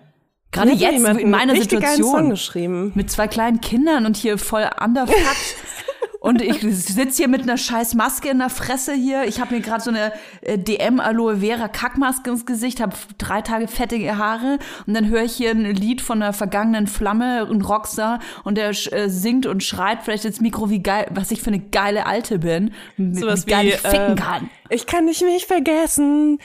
[0.51, 2.91] Gerade jetzt in meiner Situation geschrieben.
[2.95, 5.55] mit zwei kleinen Kindern und hier voll underfucked.
[6.21, 9.23] Und ich sitze hier mit einer scheiß Maske in der Fresse hier.
[9.23, 13.41] Ich habe mir gerade so eine äh, DM Aloe Vera Kackmaske ins Gesicht, habe drei
[13.41, 17.61] Tage fettige Haare und dann höre ich hier ein Lied von einer vergangenen Flamme, ein
[17.61, 21.51] Rockstar und der äh, singt und schreit vielleicht ins Mikro, wie geil, was ich für
[21.51, 24.49] eine geile Alte bin, Sowas wie geil wie, ich ficken äh, kann.
[24.69, 26.39] Ich kann dich nicht vergessen.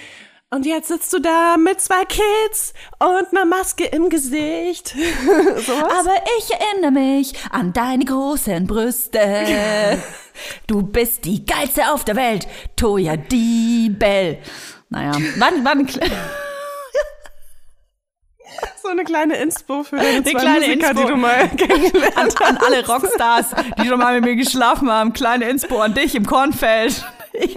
[0.55, 4.90] Und jetzt sitzt du da mit zwei Kids und einer Maske im Gesicht.
[5.57, 5.93] Sowas?
[5.99, 9.99] Aber ich erinnere mich an deine großen Brüste.
[10.67, 14.38] Du bist die geilste auf der Welt, Toya Diebel.
[14.88, 16.11] Naja, eine Kle
[18.83, 21.03] so eine kleine Inspo für deine zwei kleine Musiker, Inspo.
[21.03, 25.12] die du mal kennengelernt an, an alle Rockstars, die schon mal mit mir geschlafen haben.
[25.12, 27.05] Kleine Inspo an dich im Kornfeld.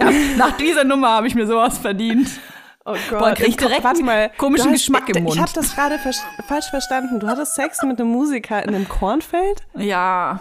[0.00, 2.28] Hab, nach dieser Nummer habe ich mir sowas verdient.
[2.90, 3.18] Oh Gott.
[3.18, 5.36] Boah, krieg ich direkt Warte mal, einen komischen hast- Geschmack im Mund.
[5.36, 7.20] Ich habe das gerade vers- falsch verstanden.
[7.20, 9.62] Du hattest Sex mit einem Musiker in einem Kornfeld?
[9.76, 10.40] Ja.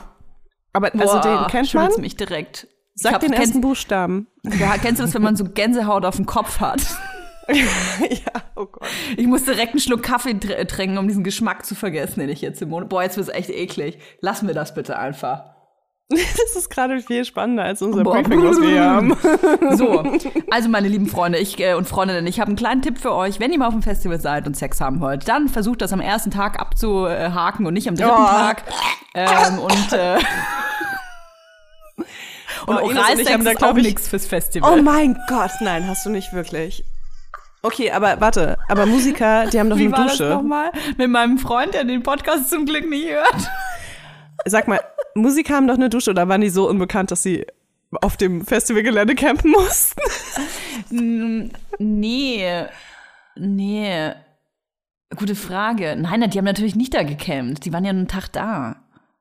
[0.73, 1.91] Aber also Boah, den kennt man?
[1.99, 2.67] mich direkt.
[2.95, 4.27] Sag hab- den kennst, ersten Buchstaben.
[4.59, 6.81] ja, kennst du das, wenn man so Gänsehaut auf dem Kopf hat?
[7.49, 8.87] ja, oh Gott.
[9.15, 12.41] Ich muss direkt einen Schluck Kaffee tr trinken, um diesen Geschmack zu vergessen, den ich
[12.41, 12.89] jetzt im Mund.
[12.89, 13.99] Boah, jetzt wird's echt eklig.
[14.21, 15.56] Lass mir das bitte einfach.
[16.09, 18.21] Das ist gerade viel spannender als unser Boah.
[18.21, 19.17] Briefing, was wir haben.
[19.77, 20.03] So,
[20.51, 23.39] also meine lieben Freunde ich, äh, und Freundinnen, ich habe einen kleinen Tipp für euch.
[23.39, 25.99] Wenn ihr mal auf dem Festival seid und Sex haben wollt, dann versucht das am
[25.99, 28.25] ersten Tag abzuhaken und nicht am dritten Oh.
[28.25, 28.63] Tag.
[29.13, 30.17] Ähm, und äh,
[32.65, 34.77] und ich Oralsex haben da, ist auch ich- nichts fürs Festival.
[34.79, 36.83] Oh mein Gott, nein, hast du nicht wirklich.
[37.63, 40.29] Okay, aber warte, aber Musiker, die haben doch Wie eine war das Dusche.
[40.29, 40.71] nochmal?
[40.97, 43.49] Mit meinem Freund, der den Podcast zum Glück nicht hört.
[44.49, 44.79] Sag mal,
[45.15, 47.45] Musiker haben doch eine Dusche oder waren die so unbekannt, dass sie
[48.01, 50.01] auf dem Festivalgelände campen mussten?
[50.89, 52.65] Mm, Nee.
[53.35, 54.11] Nee.
[55.15, 55.95] Gute Frage.
[55.97, 57.63] Nein, die haben natürlich nicht da gecampt.
[57.65, 58.75] Die waren ja einen Tag da.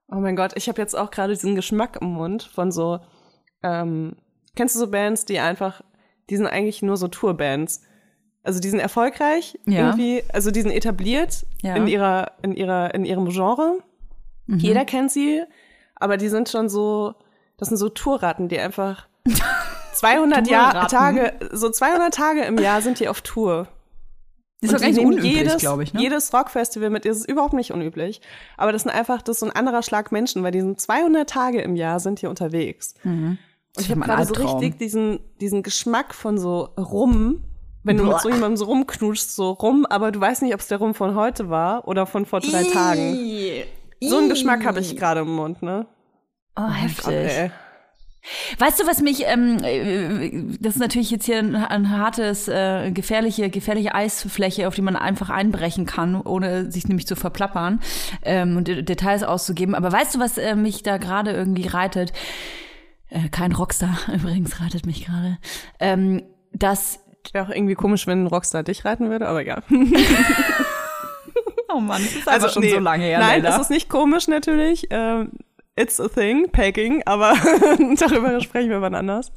[0.08, 3.00] Oh mein Gott, ich habe jetzt auch gerade diesen Geschmack im Mund von so,
[3.62, 4.16] ähm,
[4.54, 5.82] kennst du so Bands, die einfach,
[6.30, 7.82] die sind eigentlich nur so Tourbands.
[8.42, 9.86] Also die sind erfolgreich, Ja.
[9.88, 11.74] irgendwie, also die sind etabliert Ja.
[11.76, 13.78] in ihrer, in ihrer, in ihrem Genre.
[14.46, 14.58] Mhm.
[14.58, 15.42] Jeder kennt sie,
[15.94, 17.14] aber die sind schon so,
[17.56, 19.06] das sind so Tourratten, die einfach
[19.94, 20.88] 200 Jahr.
[20.88, 23.68] Tage, so 200 Tage im Jahr sind die auf Tour.
[24.60, 25.92] Ist Und doch nehmen unüblich, jedes, glaube ich.
[25.92, 26.00] Ne?
[26.00, 28.22] Jedes Rockfestival mit, das ist überhaupt nicht unüblich.
[28.56, 31.28] Aber das sind einfach, das ist so ein anderer Schlag Menschen, weil die sind 200
[31.28, 32.94] Tage im Jahr sind hier unterwegs.
[33.76, 37.44] Und ich habe gerade so richtig diesen, diesen Geschmack von so Rum,
[37.82, 38.20] wenn du mit Boah.
[38.20, 41.14] so jemandem so rumknutschst, so Rum, aber du weißt nicht, ob es der Rum von
[41.14, 43.14] heute war oder von vor drei Tagen.
[44.00, 45.86] So einen Geschmack habe ich gerade im Mund, ne?
[46.56, 47.04] Oh, heftig.
[47.04, 47.50] Gott, ey.
[48.58, 52.90] Weißt du, was mich, ähm, äh, das ist natürlich jetzt hier ein, ein hartes, äh,
[52.90, 57.80] gefährliche, gefährliche Eisfläche, auf die man einfach einbrechen kann, ohne sich nämlich zu verplappern
[58.22, 59.76] ähm, und De- Details auszugeben.
[59.76, 62.12] Aber weißt du, was äh, mich da gerade irgendwie reitet?
[63.10, 65.38] Äh, kein Rockstar übrigens reitet mich gerade.
[65.78, 67.00] Ähm, dass
[67.32, 69.62] Wäre auch irgendwie komisch, wenn ein Rockstar dich reiten würde, aber ja.
[71.72, 72.78] Oh Mann, das ist Also, nee,
[73.18, 74.86] Nein, das ist nicht komisch natürlich.
[74.90, 75.32] Ähm,
[75.76, 77.34] it's a thing, Pegging, aber
[77.98, 79.32] darüber sprechen wir wann anders.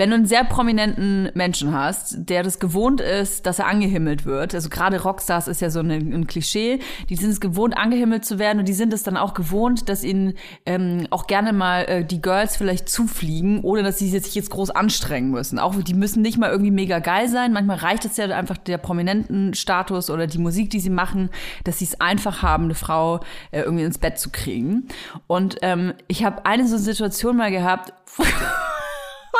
[0.00, 4.54] Wenn du einen sehr prominenten Menschen hast, der das gewohnt ist, dass er angehimmelt wird,
[4.54, 6.78] also gerade Rockstars ist ja so ein, ein Klischee,
[7.10, 10.02] die sind es gewohnt, angehimmelt zu werden und die sind es dann auch gewohnt, dass
[10.02, 14.48] ihnen ähm, auch gerne mal äh, die Girls vielleicht zufliegen, ohne dass sie sich jetzt
[14.48, 15.58] groß anstrengen müssen.
[15.58, 18.78] Auch die müssen nicht mal irgendwie mega geil sein, manchmal reicht es ja einfach der
[18.78, 21.28] prominenten Status oder die Musik, die sie machen,
[21.64, 24.88] dass sie es einfach haben, eine Frau äh, irgendwie ins Bett zu kriegen.
[25.26, 27.92] Und ähm, ich habe eine so Situation mal gehabt,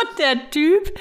[0.02, 0.98] und der Typ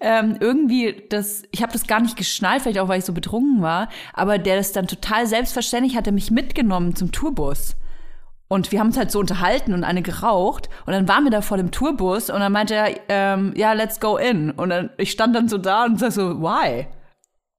[0.00, 3.62] ähm, irgendwie das, ich habe das gar nicht geschnallt, vielleicht auch weil ich so betrunken
[3.62, 7.76] war, aber der das dann total selbstverständlich hat er mich mitgenommen zum Tourbus.
[8.52, 10.68] Und wir haben uns halt so unterhalten und eine geraucht.
[10.84, 13.98] Und dann waren wir da vor dem Tourbus und dann meinte er, ähm, ja, let's
[13.98, 14.50] go in.
[14.50, 16.86] Und dann, ich stand dann so da und sag so, why?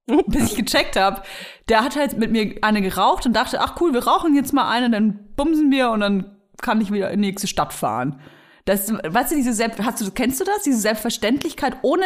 [0.27, 1.23] Bis ich gecheckt habe,
[1.67, 4.69] der hat halt mit mir eine geraucht und dachte, ach cool, wir rauchen jetzt mal
[4.69, 8.19] eine, dann bumsen wir und dann kann ich wieder in die nächste Stadt fahren.
[8.65, 10.63] Das, weißt du, diese Selbst, hast du, kennst du das?
[10.63, 12.05] Diese Selbstverständlichkeit ohne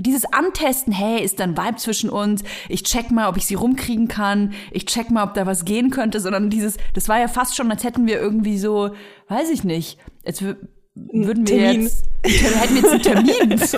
[0.00, 2.42] dieses Antesten, hey, ist da ein Vibe zwischen uns?
[2.70, 4.54] Ich check mal, ob ich sie rumkriegen kann.
[4.70, 7.70] Ich check mal, ob da was gehen könnte, sondern dieses, das war ja fast schon,
[7.70, 8.92] als hätten wir irgendwie so,
[9.28, 10.56] weiß ich nicht, als wür-
[10.94, 11.82] würden wir Termin.
[11.82, 13.60] jetzt, hätten wir jetzt einen Termin.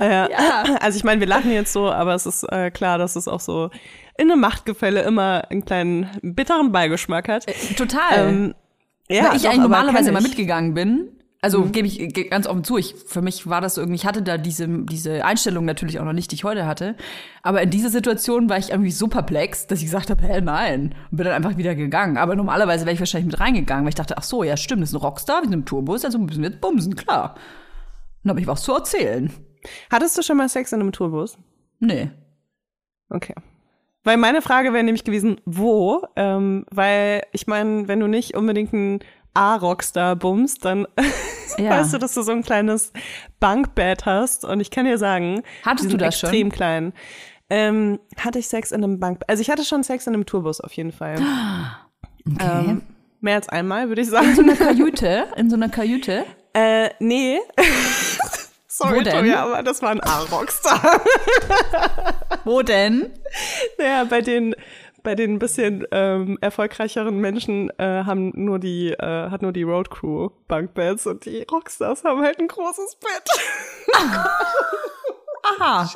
[0.00, 0.28] Ja.
[0.80, 3.40] Also ich meine, wir lachen jetzt so, aber es ist äh, klar, dass es auch
[3.40, 3.70] so
[4.16, 7.46] in einem Machtgefälle immer einen kleinen bitteren Beigeschmack hat.
[7.76, 8.28] Total.
[8.28, 8.54] Ähm,
[9.10, 11.08] ja, Weil ich doch, eigentlich normalerweise immer mitgegangen bin.
[11.40, 14.22] Also gebe ich ge- ganz offen zu, ich, für mich war das irgendwie, ich hatte
[14.22, 16.96] da diese, diese Einstellung natürlich auch noch nicht, die ich heute hatte.
[17.44, 20.96] Aber in dieser Situation war ich irgendwie so perplex, dass ich gesagt habe, hä, nein.
[21.12, 22.16] Und bin dann einfach wieder gegangen.
[22.16, 24.90] Aber normalerweise wäre ich wahrscheinlich mit reingegangen, weil ich dachte, ach so, ja stimmt, das
[24.90, 27.36] ist ein Rockstar, wir sind im Tourbus, also müssen wir jetzt bumsen, klar.
[28.24, 29.30] Dann habe ich was zu erzählen.
[29.92, 31.38] Hattest du schon mal Sex in einem Tourbus?
[31.78, 32.10] Nee.
[33.10, 33.34] Okay.
[34.08, 36.02] Weil meine Frage wäre nämlich gewesen, wo?
[36.16, 39.00] Ähm, weil ich meine, wenn du nicht unbedingt einen
[39.34, 40.86] A-Rockstar bummst, dann
[41.58, 41.72] Ja.
[41.72, 42.90] weißt du, dass du so ein kleines
[43.38, 44.46] Bankbett hast.
[44.46, 46.30] Und ich kann dir sagen, Hattest du das schon?
[46.30, 46.94] extrem klein.
[47.50, 49.28] Ähm, hatte ich Sex in einem Bankbett?
[49.28, 51.16] Also ich hatte schon Sex in einem Tourbus auf jeden Fall.
[52.26, 52.64] Okay.
[52.70, 52.82] Ähm,
[53.20, 54.40] mehr als einmal, würde ich in so sagen.
[54.50, 56.24] einer Kajüte, in so einer Kajüte.
[56.54, 57.38] äh, nee.
[58.78, 59.24] Sorry, Wo denn?
[59.24, 61.00] Toja, aber das war ein A-Rockstar.
[62.44, 63.12] Wo denn?
[63.76, 64.54] Naja, bei den
[65.02, 69.64] bei den ein bisschen ähm, erfolgreicheren Menschen äh, haben nur die äh, hat nur die
[69.64, 73.96] Road Crew Bunkbeds und die Rockstars haben halt ein großes Bett.
[75.58, 75.90] Aha.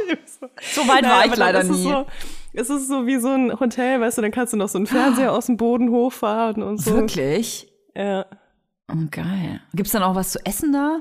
[0.72, 1.84] So weit war ich leider nie.
[1.84, 2.06] So,
[2.52, 4.88] es ist so wie so ein Hotel, weißt du, dann kannst du noch so einen
[4.88, 6.96] Fernseher aus dem Boden hochfahren und so.
[6.96, 7.72] Wirklich?
[7.94, 8.26] Ja.
[8.90, 9.60] Oh, geil.
[9.72, 11.00] Gibt's dann auch was zu essen da?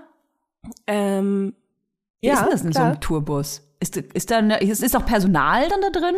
[0.85, 1.55] Ähm,
[2.21, 2.91] Wie ja, ist denn das in so klar.
[2.91, 3.67] einem Tourbus?
[3.79, 6.15] Ist, ist da eine, ist, ist auch Personal dann da drin?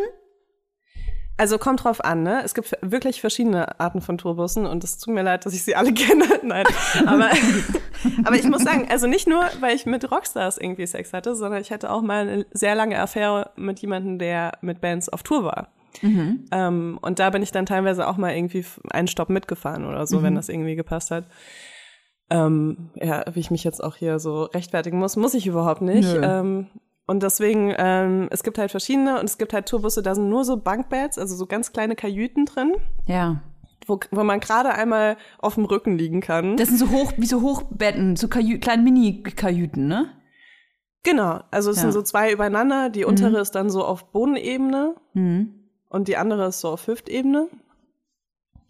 [1.35, 2.43] Also kommt drauf an, ne?
[2.43, 5.75] Es gibt wirklich verschiedene Arten von Tourbussen und es tut mir leid, dass ich sie
[5.75, 6.25] alle kenne.
[6.43, 6.65] Nein,
[7.07, 7.31] aber,
[8.25, 11.61] aber ich muss sagen, also nicht nur, weil ich mit Rockstars irgendwie Sex hatte, sondern
[11.61, 15.43] ich hatte auch mal eine sehr lange Affäre mit jemandem, der mit Bands auf Tour
[15.45, 15.69] war.
[16.51, 20.23] Ähm, und da bin ich dann teilweise auch mal irgendwie einen Stopp mitgefahren oder so,
[20.23, 21.25] wenn das irgendwie gepasst hat.
[22.29, 26.07] Ähm, ja, wie ich mich jetzt auch hier so rechtfertigen muss, muss ich überhaupt nicht.
[26.21, 26.67] Ähm,
[27.05, 30.45] und deswegen, ähm, es gibt halt verschiedene und es gibt halt Tourbusse, da sind nur
[30.45, 32.73] so Bankbeds, also so ganz kleine Kajüten drin,
[33.05, 33.41] Ja.
[33.87, 36.55] wo, wo man gerade einmal auf dem Rücken liegen kann.
[36.55, 40.05] Das sind so hoch, wie so Hochbetten, so Kajü kleinen Mini-Kajüten, ne?
[41.03, 41.81] genau, also es Ja.
[41.83, 45.53] sind so zwei übereinander, die untere ist dann so auf Bodenebene Mhm.
[45.89, 47.49] und die andere ist so auf Hüftebene.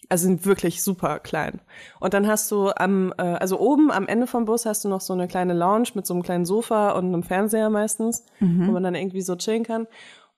[0.10, 1.62] Also sind wirklich super klein.
[2.00, 5.02] Und dann hast du am, äh, also oben am Ende vom Bus hast du noch
[5.02, 8.84] so eine kleine Lounge mit so einem kleinen Sofa und einem Fernseher meistens, wo man
[8.84, 9.88] dann irgendwie so chillen kann.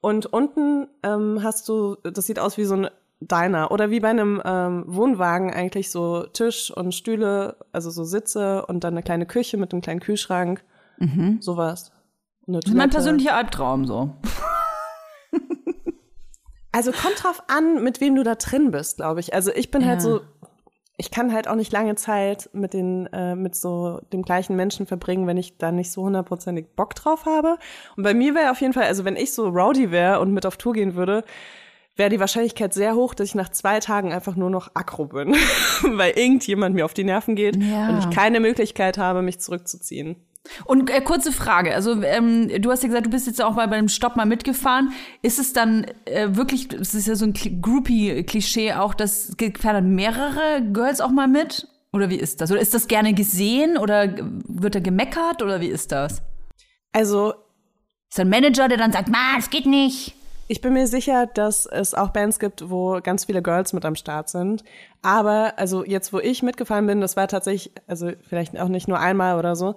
[0.01, 2.89] Und unten ähm, hast du, das sieht aus wie so ein
[3.21, 8.65] Diner oder wie bei einem ähm, Wohnwagen eigentlich so Tisch und Stühle, also so Sitze
[8.67, 10.63] und dann eine kleine Küche mit einem kleinen Kühlschrank,
[11.39, 11.91] sowas.
[12.47, 14.13] Eine Das ist mein persönlicher Albtraum so.
[16.75, 19.33] Also kommt drauf an, mit wem du da drin bist, glaube ich.
[19.33, 20.01] Also ich bin halt Ja.
[20.01, 20.21] so,
[20.97, 24.85] ich kann halt auch nicht lange Zeit mit den, äh, mit so dem gleichen Menschen
[24.85, 27.57] verbringen, wenn ich da nicht so hundertprozentig Bock drauf habe.
[27.95, 30.45] Und bei mir wäre auf jeden Fall, also wenn ich so rowdy wäre und mit
[30.45, 31.23] auf Tour gehen würde,
[31.97, 35.33] wäre die Wahrscheinlichkeit sehr hoch, dass ich nach zwei Tagen einfach nur noch aggro bin,
[35.83, 37.87] weil irgendjemand mir auf die Nerven geht Ja.
[37.89, 40.17] und ich keine Möglichkeit habe, mich zurückzuziehen.
[40.65, 43.67] Und äh, kurze Frage, also ähm, du hast ja gesagt, du bist jetzt auch mal
[43.67, 44.91] bei einem Stopp mal mitgefahren.
[45.21, 49.73] Ist es dann äh, wirklich, es ist ja so ein Kli- Groupie-Klischee auch, dass fahren
[49.75, 51.67] dann mehrere Girls auch mal mit?
[51.93, 52.51] Oder wie ist das?
[52.51, 54.13] Oder ist das gerne gesehen oder
[54.47, 56.21] wird da gemeckert oder wie ist das?
[56.91, 57.33] Also
[58.15, 60.15] Ist ein Manager, der dann sagt, Ma, es geht nicht?
[60.47, 63.95] Ich bin mir sicher, dass es auch Bands gibt, wo ganz viele Girls mit am
[63.95, 64.63] Start sind.
[65.01, 68.99] Aber also jetzt, wo ich mitgefahren bin, das war tatsächlich, also vielleicht auch nicht nur
[68.99, 69.75] einmal oder so,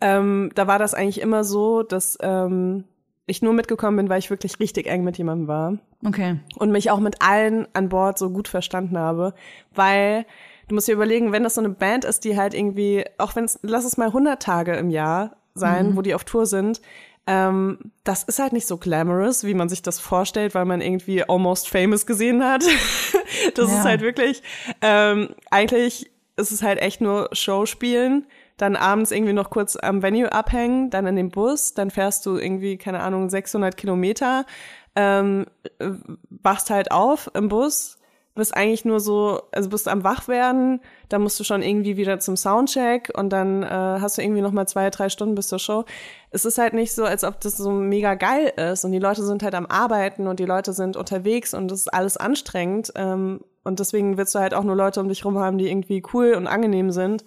[0.00, 2.84] ähm, da war das eigentlich immer so, dass ähm,
[3.26, 6.38] ich nur mitgekommen bin, weil ich wirklich richtig eng mit jemandem war Okay.
[6.58, 9.34] und mich auch mit allen an Bord so gut verstanden habe,
[9.74, 10.26] weil
[10.68, 13.44] du musst dir überlegen, wenn das so eine Band ist, die halt irgendwie, auch wenn
[13.44, 16.80] es, lass es mal 100 Tage im Jahr sein, wo die auf Tour sind,
[17.26, 21.24] ähm, das ist halt nicht so glamorous, wie man sich das vorstellt, weil man irgendwie
[21.28, 22.62] Almost Famous gesehen hat.
[23.54, 23.78] das Ja.
[23.78, 24.42] ist halt wirklich,
[24.82, 30.02] ähm, eigentlich ist es halt echt nur Show spielen, dann abends irgendwie noch kurz am
[30.02, 34.46] Venue abhängen, dann in den Bus, dann fährst du irgendwie, keine Ahnung, 600 Kilometer,
[34.94, 35.46] ähm,
[35.78, 35.90] äh,
[36.30, 37.98] wachst halt auf im Bus,
[38.34, 42.36] bist eigentlich nur so, also bist am Wachwerden, dann musst du schon irgendwie wieder zum
[42.36, 45.84] Soundcheck und dann äh, hast du irgendwie noch mal zwei, drei Stunden bis zur Show.
[46.30, 49.22] Es ist halt nicht so, als ob das so mega geil ist und die Leute
[49.22, 53.40] sind halt am Arbeiten und die Leute sind unterwegs und das ist alles anstrengend ähm,
[53.64, 56.34] und deswegen willst du halt auch nur Leute um dich rum haben, die irgendwie cool
[56.34, 57.24] und angenehm sind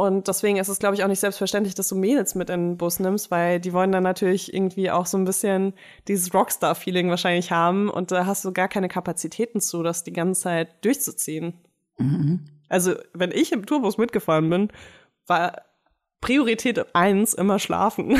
[0.00, 2.76] und deswegen ist es, glaube ich, auch nicht selbstverständlich, dass du Mädels mit in den
[2.78, 5.74] Bus nimmst, weil die wollen dann natürlich irgendwie auch so ein bisschen
[6.08, 10.42] dieses Rockstar-Feeling wahrscheinlich haben und da hast du gar keine Kapazitäten zu, das die ganze
[10.42, 11.54] Zeit durchzuziehen.
[12.70, 14.68] Also, wenn ich im Tourbus mitgefahren bin,
[15.26, 15.62] war
[16.20, 18.16] Priorität eins immer schlafen.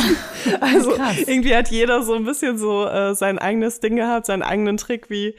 [0.60, 1.18] also Krass.
[1.26, 5.10] irgendwie hat jeder so ein bisschen so äh, sein eigenes Ding gehabt, seinen eigenen Trick,
[5.10, 5.36] wie,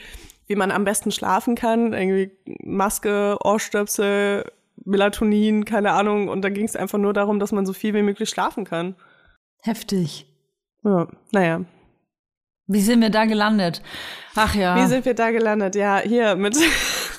[0.48, 1.94] wie man am besten schlafen kann.
[1.94, 2.32] Irgendwie
[2.64, 4.46] Maske, Ohrstöpsel,
[4.86, 6.30] Melatonin, keine Ahnung.
[6.30, 8.96] Und da ging es einfach nur darum, dass man so viel wie möglich schlafen kann.
[9.62, 10.28] Heftig.
[10.84, 11.66] Ja, naja.
[12.68, 13.82] Wie sind wir da gelandet?
[14.36, 14.76] Ach ja.
[14.76, 15.76] Wie sind wir da gelandet?
[15.76, 16.58] Ja, hier mit,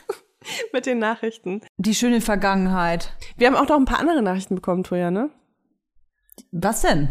[0.72, 1.60] mit den Nachrichten.
[1.76, 3.12] die schöne Vergangenheit.
[3.36, 5.30] Wir haben auch noch ein paar andere Nachrichten bekommen, Toja, ne?
[6.52, 7.08] Was denn?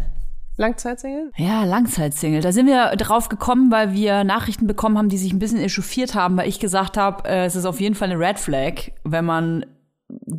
[0.58, 1.32] Langzeitsingle?
[1.36, 2.40] Ja, Langzeitsingle.
[2.42, 6.16] Da sind wir drauf gekommen, weil wir Nachrichten bekommen haben, die sich ein bisschen echauffiert
[6.16, 9.26] haben, weil ich gesagt habe, äh, es ist auf jeden Fall eine Red Flag, wenn
[9.26, 9.66] man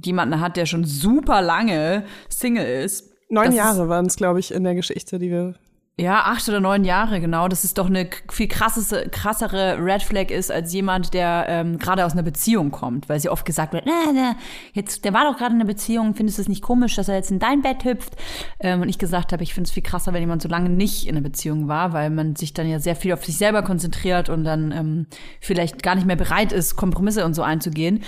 [0.05, 3.12] jemanden hat, der schon super lange Single ist.
[3.29, 5.55] Neun Das Jahre waren es, glaube ich, in der Geschichte, die wir.
[5.99, 7.49] Ja, acht oder neun Jahre, genau.
[7.49, 12.05] Das ist doch eine viel krasseste, krassere Red Flag ist als jemand, der ähm, gerade
[12.05, 13.09] aus einer Beziehung kommt.
[13.09, 14.36] Weil sie oft gesagt wird, na, na,
[14.74, 17.14] jetzt, der war doch gerade in einer Beziehung, findest du es nicht komisch, dass er
[17.14, 18.14] jetzt in dein Bett hüpft?
[18.61, 21.07] Ähm, und ich gesagt habe, ich finde es viel krasser, wenn jemand so lange nicht
[21.07, 24.28] in einer Beziehung war, weil man sich dann ja sehr viel auf sich selber konzentriert
[24.28, 25.07] und dann ähm,
[25.40, 28.03] vielleicht gar nicht mehr bereit ist, Kompromisse und so einzugehen.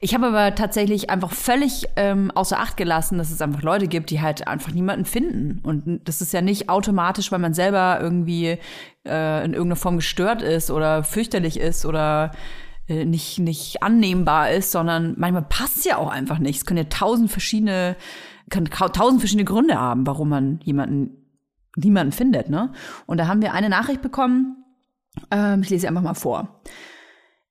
[0.00, 4.10] Ich habe aber tatsächlich einfach völlig ähm, außer Acht gelassen, dass es einfach Leute gibt,
[4.10, 5.60] die halt einfach niemanden finden.
[5.62, 8.58] Und das ist ja nicht automatisch, weil man selber irgendwie
[9.04, 12.30] äh, in irgendeiner Form gestört ist oder fürchterlich ist oder
[12.86, 16.58] äh, nicht, nicht annehmbar ist, sondern manchmal passt es ja auch einfach nicht.
[16.58, 17.96] Es können ja tausend verschiedene,
[18.50, 21.10] kann tausend verschiedene Gründe haben, warum man jemanden,
[21.76, 22.72] niemanden findet, ne?
[23.06, 24.64] Und da haben wir eine Nachricht bekommen,
[25.32, 26.60] ähm, ich lese sie einfach mal vor.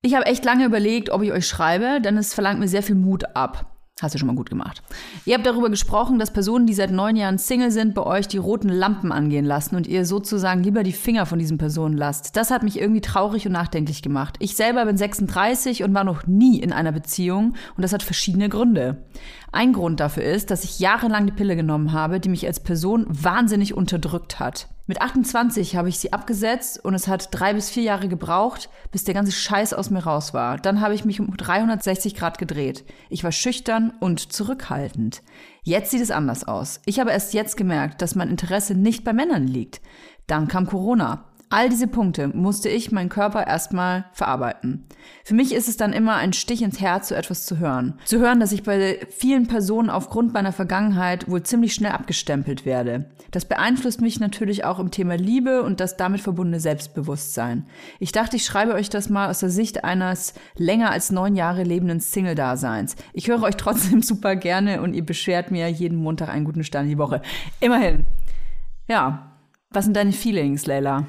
[0.01, 2.95] Ich habe echt lange überlegt, ob ich euch schreibe, denn es verlangt mir sehr viel
[2.95, 3.72] Mut ab.
[4.01, 4.81] Hast du schon mal gut gemacht.
[5.23, 8.39] Ihr habt darüber gesprochen, dass Personen, die seit neun Jahren Single sind, bei euch die
[8.39, 12.35] roten Lampen angehen lassen und ihr sozusagen lieber die Finger von diesen Personen lasst.
[12.35, 14.35] Das hat mich irgendwie traurig und nachdenklich gemacht.
[14.39, 18.49] Ich selber bin 36 und war noch nie in einer Beziehung und das hat verschiedene
[18.49, 19.05] Gründe.
[19.51, 23.05] Ein Grund dafür ist, dass ich jahrelang die Pille genommen habe, die mich als Person
[23.07, 24.69] wahnsinnig unterdrückt hat.
[24.85, 29.05] Mit 28 habe ich sie abgesetzt und es hat drei bis vier Jahre gebraucht, bis
[29.05, 30.57] der ganze Scheiß aus mir raus war.
[30.57, 32.83] Dann habe ich mich um 360 Grad gedreht.
[33.09, 35.23] Ich war schüchtern und zurückhaltend.
[35.63, 36.81] Jetzt sieht es anders aus.
[36.85, 39.79] Ich habe erst jetzt gemerkt, dass mein Interesse nicht bei Männern liegt.
[40.27, 41.32] Dann kam Corona.
[41.53, 44.85] All diese Punkte musste ich meinen Körper erstmal verarbeiten.
[45.23, 47.99] Für mich ist es dann immer ein Stich ins Herz, so etwas zu hören.
[48.05, 53.11] Zu hören, dass ich bei vielen Personen aufgrund meiner Vergangenheit wohl ziemlich schnell abgestempelt werde.
[53.29, 57.67] Das beeinflusst mich natürlich auch im Thema Liebe und das damit verbundene Selbstbewusstsein.
[57.99, 61.61] Ich dachte, ich schreibe euch das mal aus der Sicht eines länger als neun Jahre
[61.61, 62.95] lebenden Single-Daseins.
[63.13, 66.85] Ich höre euch trotzdem super gerne und ihr beschert mir jeden Montag einen guten Start
[66.85, 67.21] in die Woche.
[67.59, 68.07] Immerhin.
[68.87, 69.29] Ja.
[69.69, 71.05] Was sind deine Feelings, Leila?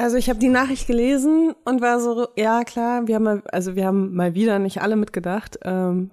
[0.00, 3.74] Also ich habe die Nachricht gelesen und war so, ja klar, wir haben mal, also
[3.74, 5.58] wir haben mal wieder nicht alle mitgedacht.
[5.64, 6.12] Ähm,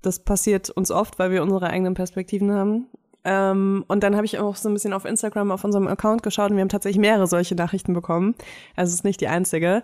[0.00, 2.86] das passiert uns oft, weil wir unsere eigenen Perspektiven haben.
[3.24, 6.50] Ähm, und dann habe ich auch so ein bisschen auf Instagram auf unserem Account geschaut
[6.50, 8.34] und wir haben tatsächlich mehrere solche Nachrichten bekommen.
[8.74, 9.82] Also es ist nicht die einzige,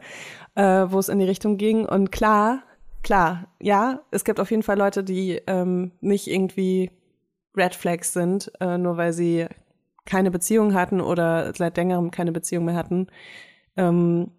[0.54, 1.84] äh, wo es in die Richtung ging.
[1.84, 2.62] Und klar,
[3.02, 6.90] klar, ja, es gibt auf jeden Fall Leute, die ähm, nicht irgendwie
[7.54, 9.46] Red Flags sind, äh, nur weil sie
[10.06, 13.08] keine Beziehung hatten oder seit längerem keine Beziehung mehr hatten.
[13.76, 14.30] Ähm,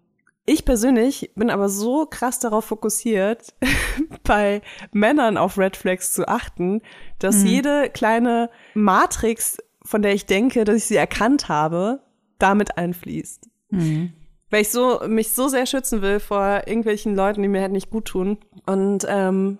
[0.46, 3.54] ich persönlich bin aber so krass darauf fokussiert,
[4.24, 4.62] bei
[4.92, 6.80] Männern auf Red Flags zu achten,
[7.18, 12.00] dass jede kleine Matrix, von der ich denke, dass ich sie erkannt habe,
[12.38, 13.48] damit einfließt.
[14.50, 17.90] Weil ich so, mich so sehr schützen will vor irgendwelchen Leuten, die mir halt nicht
[17.90, 18.38] gut tun.
[18.64, 19.58] Und ähm,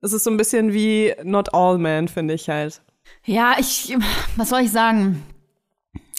[0.00, 2.80] es ist so ein bisschen wie Not All Men, finde ich halt.
[3.24, 3.96] Ja, ich,
[4.36, 5.22] was soll ich sagen?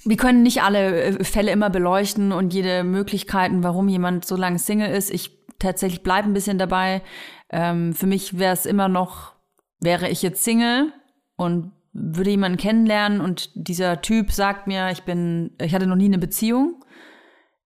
[0.06, 4.60] Wir können nicht alle äh, Fälle immer beleuchten und jede Möglichkeiten, warum jemand so lange
[4.60, 5.12] Single ist.
[5.12, 7.02] Ich tatsächlich bleibe ein bisschen dabei.
[7.50, 9.34] Ähm, für mich wäre es immer noch,
[9.80, 10.93] wäre ich jetzt Single
[11.36, 16.06] und würde jemanden kennenlernen und dieser Typ sagt mir, ich bin, ich hatte noch nie
[16.06, 16.84] eine Beziehung,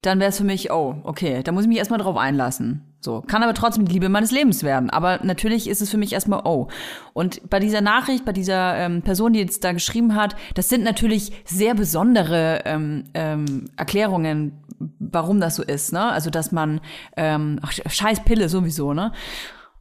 [0.02, 2.93] dann wäre es für mich, oh, okay, da muss ich mich erstmal drauf einlassen.
[3.04, 4.90] So, kann aber trotzdem die Liebe meines Lebens werden.
[4.90, 6.70] Aber natürlich ist es für mich erstmal, oh.
[7.12, 10.86] Und bei dieser Nachricht, bei dieser ähm, Person, die jetzt da geschrieben hat, das sind
[10.86, 14.54] natürlich sehr besondere ähm, ähm, Erklärungen,
[15.00, 16.12] warum das so ist, ne?
[16.12, 16.80] Also, dass man,
[17.18, 19.12] ähm, ach, scheiß Pille sowieso, ne?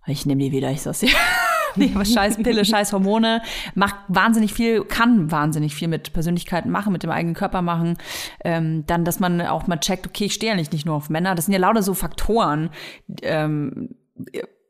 [0.06, 1.10] Ich nehme die wieder, ich sag's dir.
[1.76, 3.42] nee, aber scheiß Pille, scheiß Hormone,
[3.74, 7.98] macht wahnsinnig viel, kann wahnsinnig viel mit Persönlichkeiten machen, mit dem eigenen Körper machen.
[8.44, 11.34] Ähm, dann, dass man auch mal checkt, okay, ich stehe ja nicht, nur auf Männer.
[11.34, 12.70] Das sind ja lauter so Faktoren,
[13.22, 13.90] ähm,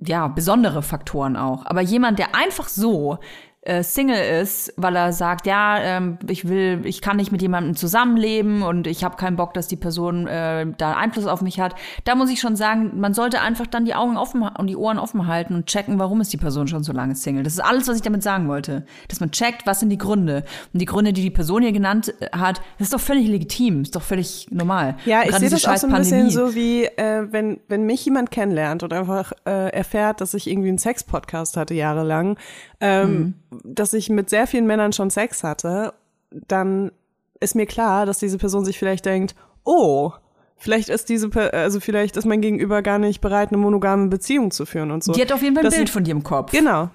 [0.05, 1.67] ja, besondere Faktoren auch.
[1.67, 3.19] Aber jemand, der einfach so
[3.63, 7.77] äh, Single ist, weil er sagt, ja, ähm, ich will, ich kann nicht mit jemandem
[7.77, 11.77] zusammenleben und ich habe keinen Bock, dass die Person äh, da Einfluss auf mich hat.
[12.05, 14.99] Da muss ich schon sagen, man sollte einfach dann die Augen offen und die Ohren
[14.99, 17.45] offen halten und checken, warum ist die Person schon so lange Single.
[17.45, 18.85] Das ist alles, was ich damit sagen wollte.
[19.07, 20.43] Dass man checkt, was sind die Gründe.
[20.73, 23.83] Und die Gründe, die die Person hier genannt äh, hat, das ist doch völlig legitim,
[23.83, 24.97] ist doch völlig normal.
[25.05, 28.33] Ja, ich sehe das auch so ein bisschen so wie, äh, wenn, wenn mich jemand
[28.33, 32.37] kennenlernt und einfach äh, erfährt, dass ich irgendwie einen Sex-Podcast hatte jahrelang,
[32.83, 35.95] ähm, dass ich mit sehr vielen Männern schon Sex hatte,
[36.31, 36.91] dann
[37.39, 40.11] ist mir klar, dass diese Person sich vielleicht denkt, oh,
[40.57, 44.67] vielleicht ist diese, also vielleicht ist mein Gegenüber gar nicht bereit, eine monogame Beziehung zu
[44.67, 45.13] führen und so.
[45.13, 46.51] Die hat auf jeden Fall ein Das Bild von dir im Kopf.
[46.51, 46.91] Genau.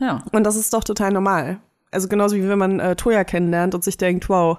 [0.00, 0.24] Ja.
[0.32, 1.60] Und das ist doch total normal.
[1.92, 4.58] Also genauso wie wenn man äh, Toya kennenlernt und sich denkt, wow,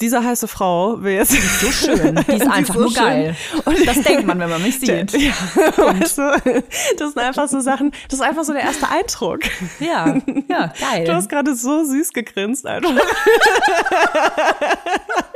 [0.00, 2.16] diese heiße Frau will jetzt So schön.
[2.28, 3.34] Die ist einfach so nur geil.
[3.86, 5.12] das denkt man, wenn man mich sieht.
[5.12, 5.32] Ja,
[5.76, 6.62] weißt du,
[6.98, 9.40] das sind einfach so Sachen, das ist einfach so der erste Eindruck.
[9.80, 10.16] Ja,
[10.48, 11.04] ja, geil.
[11.06, 12.92] Du hast gerade so süß gegrinst, einfach.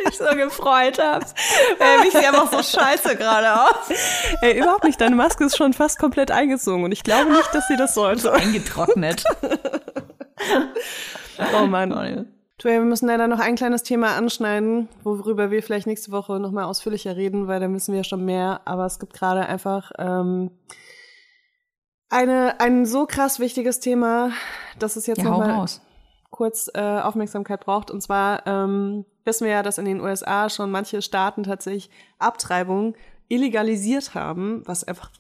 [0.05, 1.25] mich so gefreut habe.
[1.79, 3.97] Ey, mich sieht einfach so scheiße gerade aus.
[4.43, 7.67] Ey, überhaupt nicht, deine Maske ist schon fast komplett eingezogen und ich glaube nicht, dass
[7.69, 8.31] sie das sollte.
[8.33, 9.25] Eingetrocknet.
[11.55, 11.91] Oh Mann.
[11.91, 12.27] Du,
[12.69, 16.65] ey, wir müssen leider noch ein kleines Thema anschneiden, worüber wir vielleicht nächste Woche nochmal
[16.65, 18.61] ausführlicher reden, weil da wissen wir ja schon mehr.
[18.65, 20.51] Aber es gibt gerade einfach ähm,
[22.11, 24.33] eine, ein so krass wichtiges Thema,
[24.79, 25.67] dass es jetzt Ja, nochmal
[26.31, 27.91] kurz äh, Aufmerksamkeit braucht.
[27.91, 32.95] Und zwar ähm, wissen wir ja, dass in den USA schon manche Staaten tatsächlich Abtreibung
[33.29, 35.11] illegalisiert haben, was einfach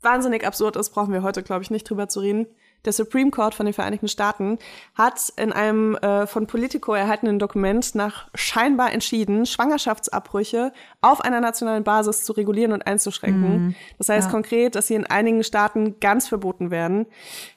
[0.00, 2.46] wahnsinnig absurd ist, brauchen wir heute, glaube ich, nicht drüber zu reden.
[2.84, 4.58] Der Supreme Court von den Vereinigten Staaten
[4.94, 11.84] hat in einem äh, von Politico erhaltenen Dokument nach scheinbar entschieden, Schwangerschaftsabbrüche auf einer nationalen
[11.84, 13.76] Basis zu regulieren und einzuschränken.
[13.98, 17.06] Das heißt konkret, dass sie in einigen Staaten ganz verboten werden.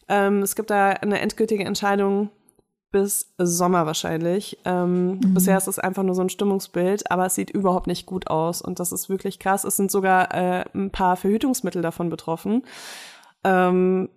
[0.09, 2.29] Ähm, es gibt da eine endgültige Entscheidung
[2.93, 4.59] bis Sommer wahrscheinlich.
[4.65, 8.27] Ähm, Bisher ist es einfach nur so ein Stimmungsbild, aber es sieht überhaupt nicht gut
[8.27, 9.63] aus und das ist wirklich krass.
[9.63, 12.63] Es sind sogar äh, ein paar Verhütungsmittel davon betroffen.
[13.43, 14.09] Ähm,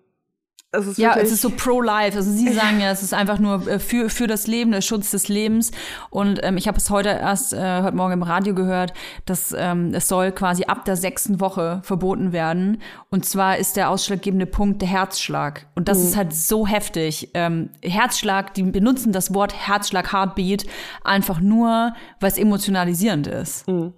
[0.76, 2.16] es Ja, es ist so pro-life.
[2.16, 5.10] Also Sie sagen ja, es ist einfach nur äh, für, für das Leben, der Schutz
[5.10, 5.70] des Lebens.
[6.10, 8.92] Und ähm, ich habe es heute erst, äh, heute Morgen im Radio gehört,
[9.24, 12.82] dass ähm, es soll quasi ab der sechsten Woche verboten werden.
[13.10, 15.66] Und zwar ist der ausschlaggebende Punkt der Herzschlag.
[15.74, 17.30] Und das ist halt so heftig.
[17.34, 20.66] Ähm, Herzschlag, die benutzen das Wort Herzschlag, Heartbeat
[21.04, 23.66] einfach nur, weil es emotionalisierend ist.
[23.68, 23.92] Du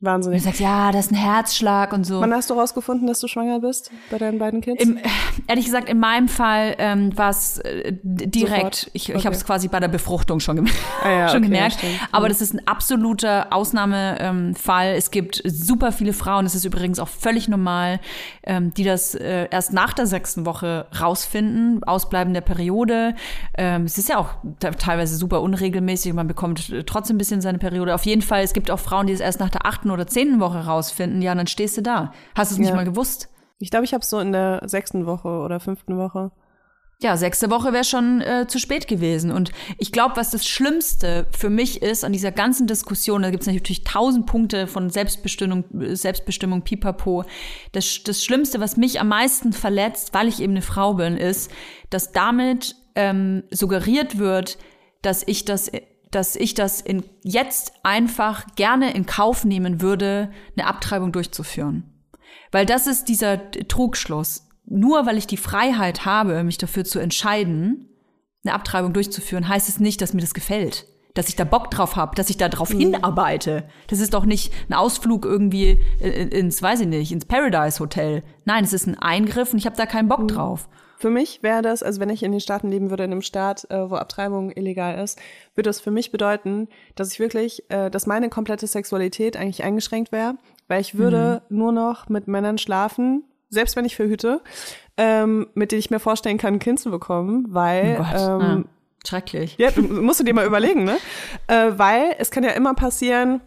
[0.00, 0.42] wahnsinnig.
[0.42, 2.20] sagst, ja, das ist ein Herzschlag und so.
[2.20, 4.82] Wann hast du rausgefunden, dass du schwanger bist bei deinen beiden Kids?
[4.82, 4.98] Im,
[5.46, 8.76] ehrlich gesagt, in meinem Fall ähm, war es äh, direkt.
[8.76, 8.90] Sofort?
[8.92, 9.24] Ich, ich Okay.
[9.24, 10.66] habe es quasi bei der Befruchtung schon, gem
[11.02, 11.78] Ah ja, schon okay, gemerkt.
[12.12, 14.54] Aber das ist ein absoluter Ausnahmefall.
[14.54, 14.94] Fall.
[14.96, 18.00] es gibt super viele Frauen, das ist übrigens auch völlig normal,
[18.44, 23.14] ähm, die das äh, erst nach der sechsten Woche rausfinden, Ausbleiben der Periode.
[23.56, 24.30] Ähm, es ist ja auch
[24.60, 27.94] te- teilweise super unregelmäßig, man bekommt äh, trotzdem ein bisschen seine Periode.
[27.94, 30.40] Auf jeden Fall, es gibt auch Frauen, die es erst nach der achten oder zehnten
[30.40, 31.22] Woche rausfinden.
[31.22, 32.12] Ja, dann stehst du da.
[32.34, 32.76] Hast du es nicht Ja.
[32.76, 33.28] mal gewusst?
[33.60, 36.30] ich glaube, ich habe es so in der sechsten Woche oder fünften Woche.
[37.00, 39.30] Ja, sechste Woche wäre schon äh, zu spät gewesen.
[39.32, 43.42] Und ich glaube, was das Schlimmste für mich ist an dieser ganzen Diskussion, da gibt
[43.42, 47.24] es natürlich tausend Punkte von Selbstbestimmung, äh, Selbstbestimmung, pipapo.
[47.72, 51.50] Das, das Schlimmste, was mich am meisten verletzt, weil ich eben eine Frau bin, ist,
[51.90, 54.58] dass damit ähm, suggeriert wird,
[55.02, 55.70] dass ich das
[56.10, 61.84] dass ich das in, jetzt einfach gerne in Kauf nehmen würde, eine Abtreibung durchzuführen.
[62.50, 64.46] Weil das ist dieser Trugschluss.
[64.64, 67.88] Nur weil ich die Freiheit habe, mich dafür zu entscheiden,
[68.44, 70.86] eine Abtreibung durchzuführen, heißt es nicht, dass mir das gefällt.
[71.14, 73.68] Dass ich da Bock drauf habe, dass ich da drauf hinarbeite.
[73.88, 78.22] Das ist doch nicht ein Ausflug irgendwie in- ins, weiß ich nicht, ins Paradise Hotel.
[78.44, 80.68] Nein, es ist ein Eingriff und ich habe da keinen Bock drauf.
[80.98, 83.70] Für mich wäre das, also wenn ich in den Staaten leben würde, in einem Staat,
[83.70, 85.18] äh, wo Abtreibung illegal ist,
[85.54, 90.10] würde das für mich bedeuten, dass ich wirklich, äh, dass meine komplette Sexualität eigentlich eingeschränkt
[90.12, 90.34] wäre,
[90.66, 94.40] weil ich würde nur noch mit Männern schlafen, selbst wenn ich verhüte,
[94.96, 98.40] ähm, mit denen ich mir vorstellen kann, ein Kind zu bekommen, weil Oh Gott, ähm,
[98.40, 99.08] ja.
[99.08, 99.54] schrecklich.
[99.58, 100.96] ja, du- musst du dir mal überlegen, ne?
[101.46, 103.40] Äh, weil es kann ja immer passieren,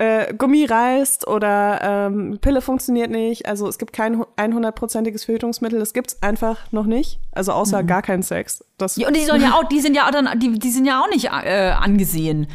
[0.00, 3.46] äh, Gummi reißt oder ähm, Pille funktioniert nicht.
[3.46, 5.78] Also es gibt kein hu- 100-prozentiges Verhütungsmittel.
[5.78, 7.18] Das gibt's einfach noch nicht.
[7.32, 8.64] Also außer gar keinen Sex.
[8.78, 10.86] Das, Ja, und die sollen ja auch, die sind ja auch dann, die, die sind
[10.86, 12.46] ja auch nicht äh, angesehen.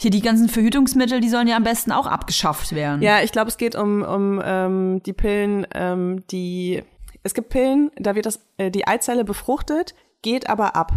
[0.00, 3.02] Hier die ganzen Verhütungsmittel, die sollen ja am besten auch abgeschafft werden.
[3.02, 6.82] Ja, ich glaube, es geht um, um ähm, die Pillen, ähm, die
[7.24, 10.92] es gibt Pillen, da wird das, äh, die Eizelle befruchtet, geht aber ab.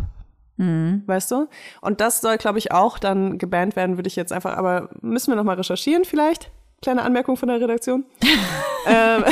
[0.57, 1.47] Weißt du?
[1.81, 5.31] Und das soll, glaube ich, auch dann gebannt werden, würde ich jetzt einfach, aber müssen
[5.31, 6.51] wir noch mal recherchieren vielleicht?
[6.81, 8.05] kleine Anmerkung von der Redaktion.
[8.87, 9.23] ähm,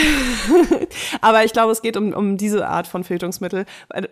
[1.21, 3.65] aber ich glaube, es geht um, um diese Art von Verhütungsmittel.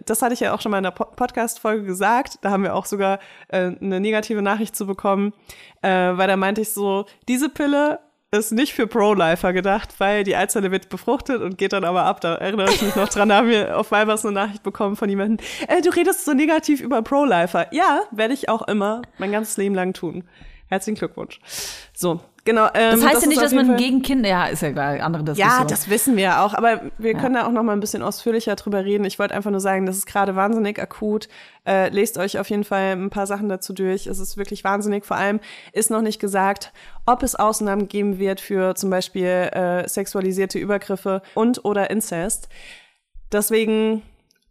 [0.05, 2.37] Das hatte ich ja auch schon mal in der Po- Podcast-Folge gesagt.
[2.41, 5.33] Da haben wir auch sogar äh, eine negative Nachricht zu bekommen,
[5.81, 7.99] äh, weil da meinte ich so, diese Pille
[8.33, 12.21] ist nicht für Pro-Lifer gedacht, weil die Eizelle wird befruchtet und geht dann aber ab.
[12.21, 15.09] Da erinnere ich mich noch dran, da haben wir auf Weibers eine Nachricht bekommen von
[15.09, 17.67] jemandem, äh, du redest so negativ über Pro-Lifer.
[17.73, 20.23] Ja, werde ich auch immer mein ganzes Leben lang tun.
[20.71, 21.41] Herzlichen Glückwunsch.
[21.93, 22.67] So, genau.
[22.73, 25.01] Ähm, Das heißt ja ist nicht, dass man Fall- gegen Kinder, ja, ist ja egal,
[25.01, 25.59] andere Diskussion.
[25.59, 28.01] ja, das wissen wir ja auch, aber wir können da auch noch mal ein bisschen
[28.01, 29.03] ausführlicher drüber reden.
[29.03, 31.27] Ich wollte einfach nur sagen, das ist gerade wahnsinnig akut.
[31.67, 34.07] Äh, lest euch auf jeden Fall ein paar Sachen dazu durch.
[34.07, 35.03] Es ist wirklich wahnsinnig.
[35.05, 35.41] Vor allem
[35.73, 36.71] ist noch nicht gesagt,
[37.05, 42.47] ob es Ausnahmen geben wird für zum Beispiel äh, sexualisierte Übergriffe und oder Inzest.
[43.33, 44.03] Deswegen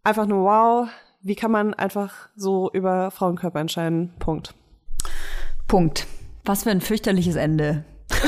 [0.05, 0.89] einfach nur wow,
[1.23, 4.12] wie kann man einfach so über Frauenkörper entscheiden?
[4.18, 4.53] Punkt.
[5.71, 6.09] Punkt.
[6.45, 7.85] Was für ein fürchterliches Ende.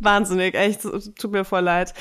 [0.00, 1.94] Wahnsinnig, echt, tut mir voll leid.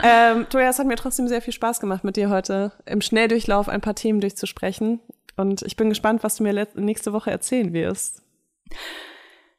[0.00, 3.68] Ähm, Toja, es hat mir trotzdem sehr viel Spaß gemacht, mit dir heute im Schnelldurchlauf
[3.68, 5.00] ein paar Themen durchzusprechen.
[5.36, 8.22] Und ich bin gespannt, was du mir nächste Woche erzählen wirst.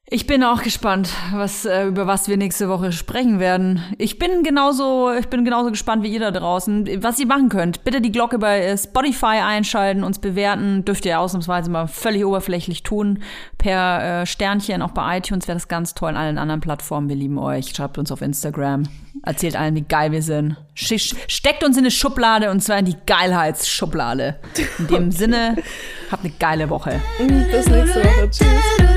[0.10, 3.84] Ich bin auch gespannt, was, äh, über was wir nächste Woche sprechen werden.
[3.98, 7.84] Ich bin genauso, ich bin genauso gespannt wie ihr da draußen, was ihr machen könnt.
[7.84, 10.86] Bitte die Glocke bei äh, Spotify einschalten, uns bewerten.
[10.86, 13.22] Dürft ihr ausnahmsweise mal völlig oberflächlich tun.
[13.58, 16.12] Per äh, Sternchen, auch bei iTunes wäre das ganz toll.
[16.12, 17.10] In allen anderen Plattformen.
[17.10, 17.76] Wir lieben euch.
[17.76, 18.84] Schreibt uns auf Instagram.
[19.24, 20.56] Erzählt allen, wie geil wir sind.
[20.74, 24.40] Steckt uns in eine Schublade und zwar in die Geilheitsschublade.
[24.80, 25.58] In dem Sinne,
[26.10, 27.02] habt eine geile Woche.
[27.18, 28.30] Bis nächste Woche.
[28.32, 28.97] Tschüss.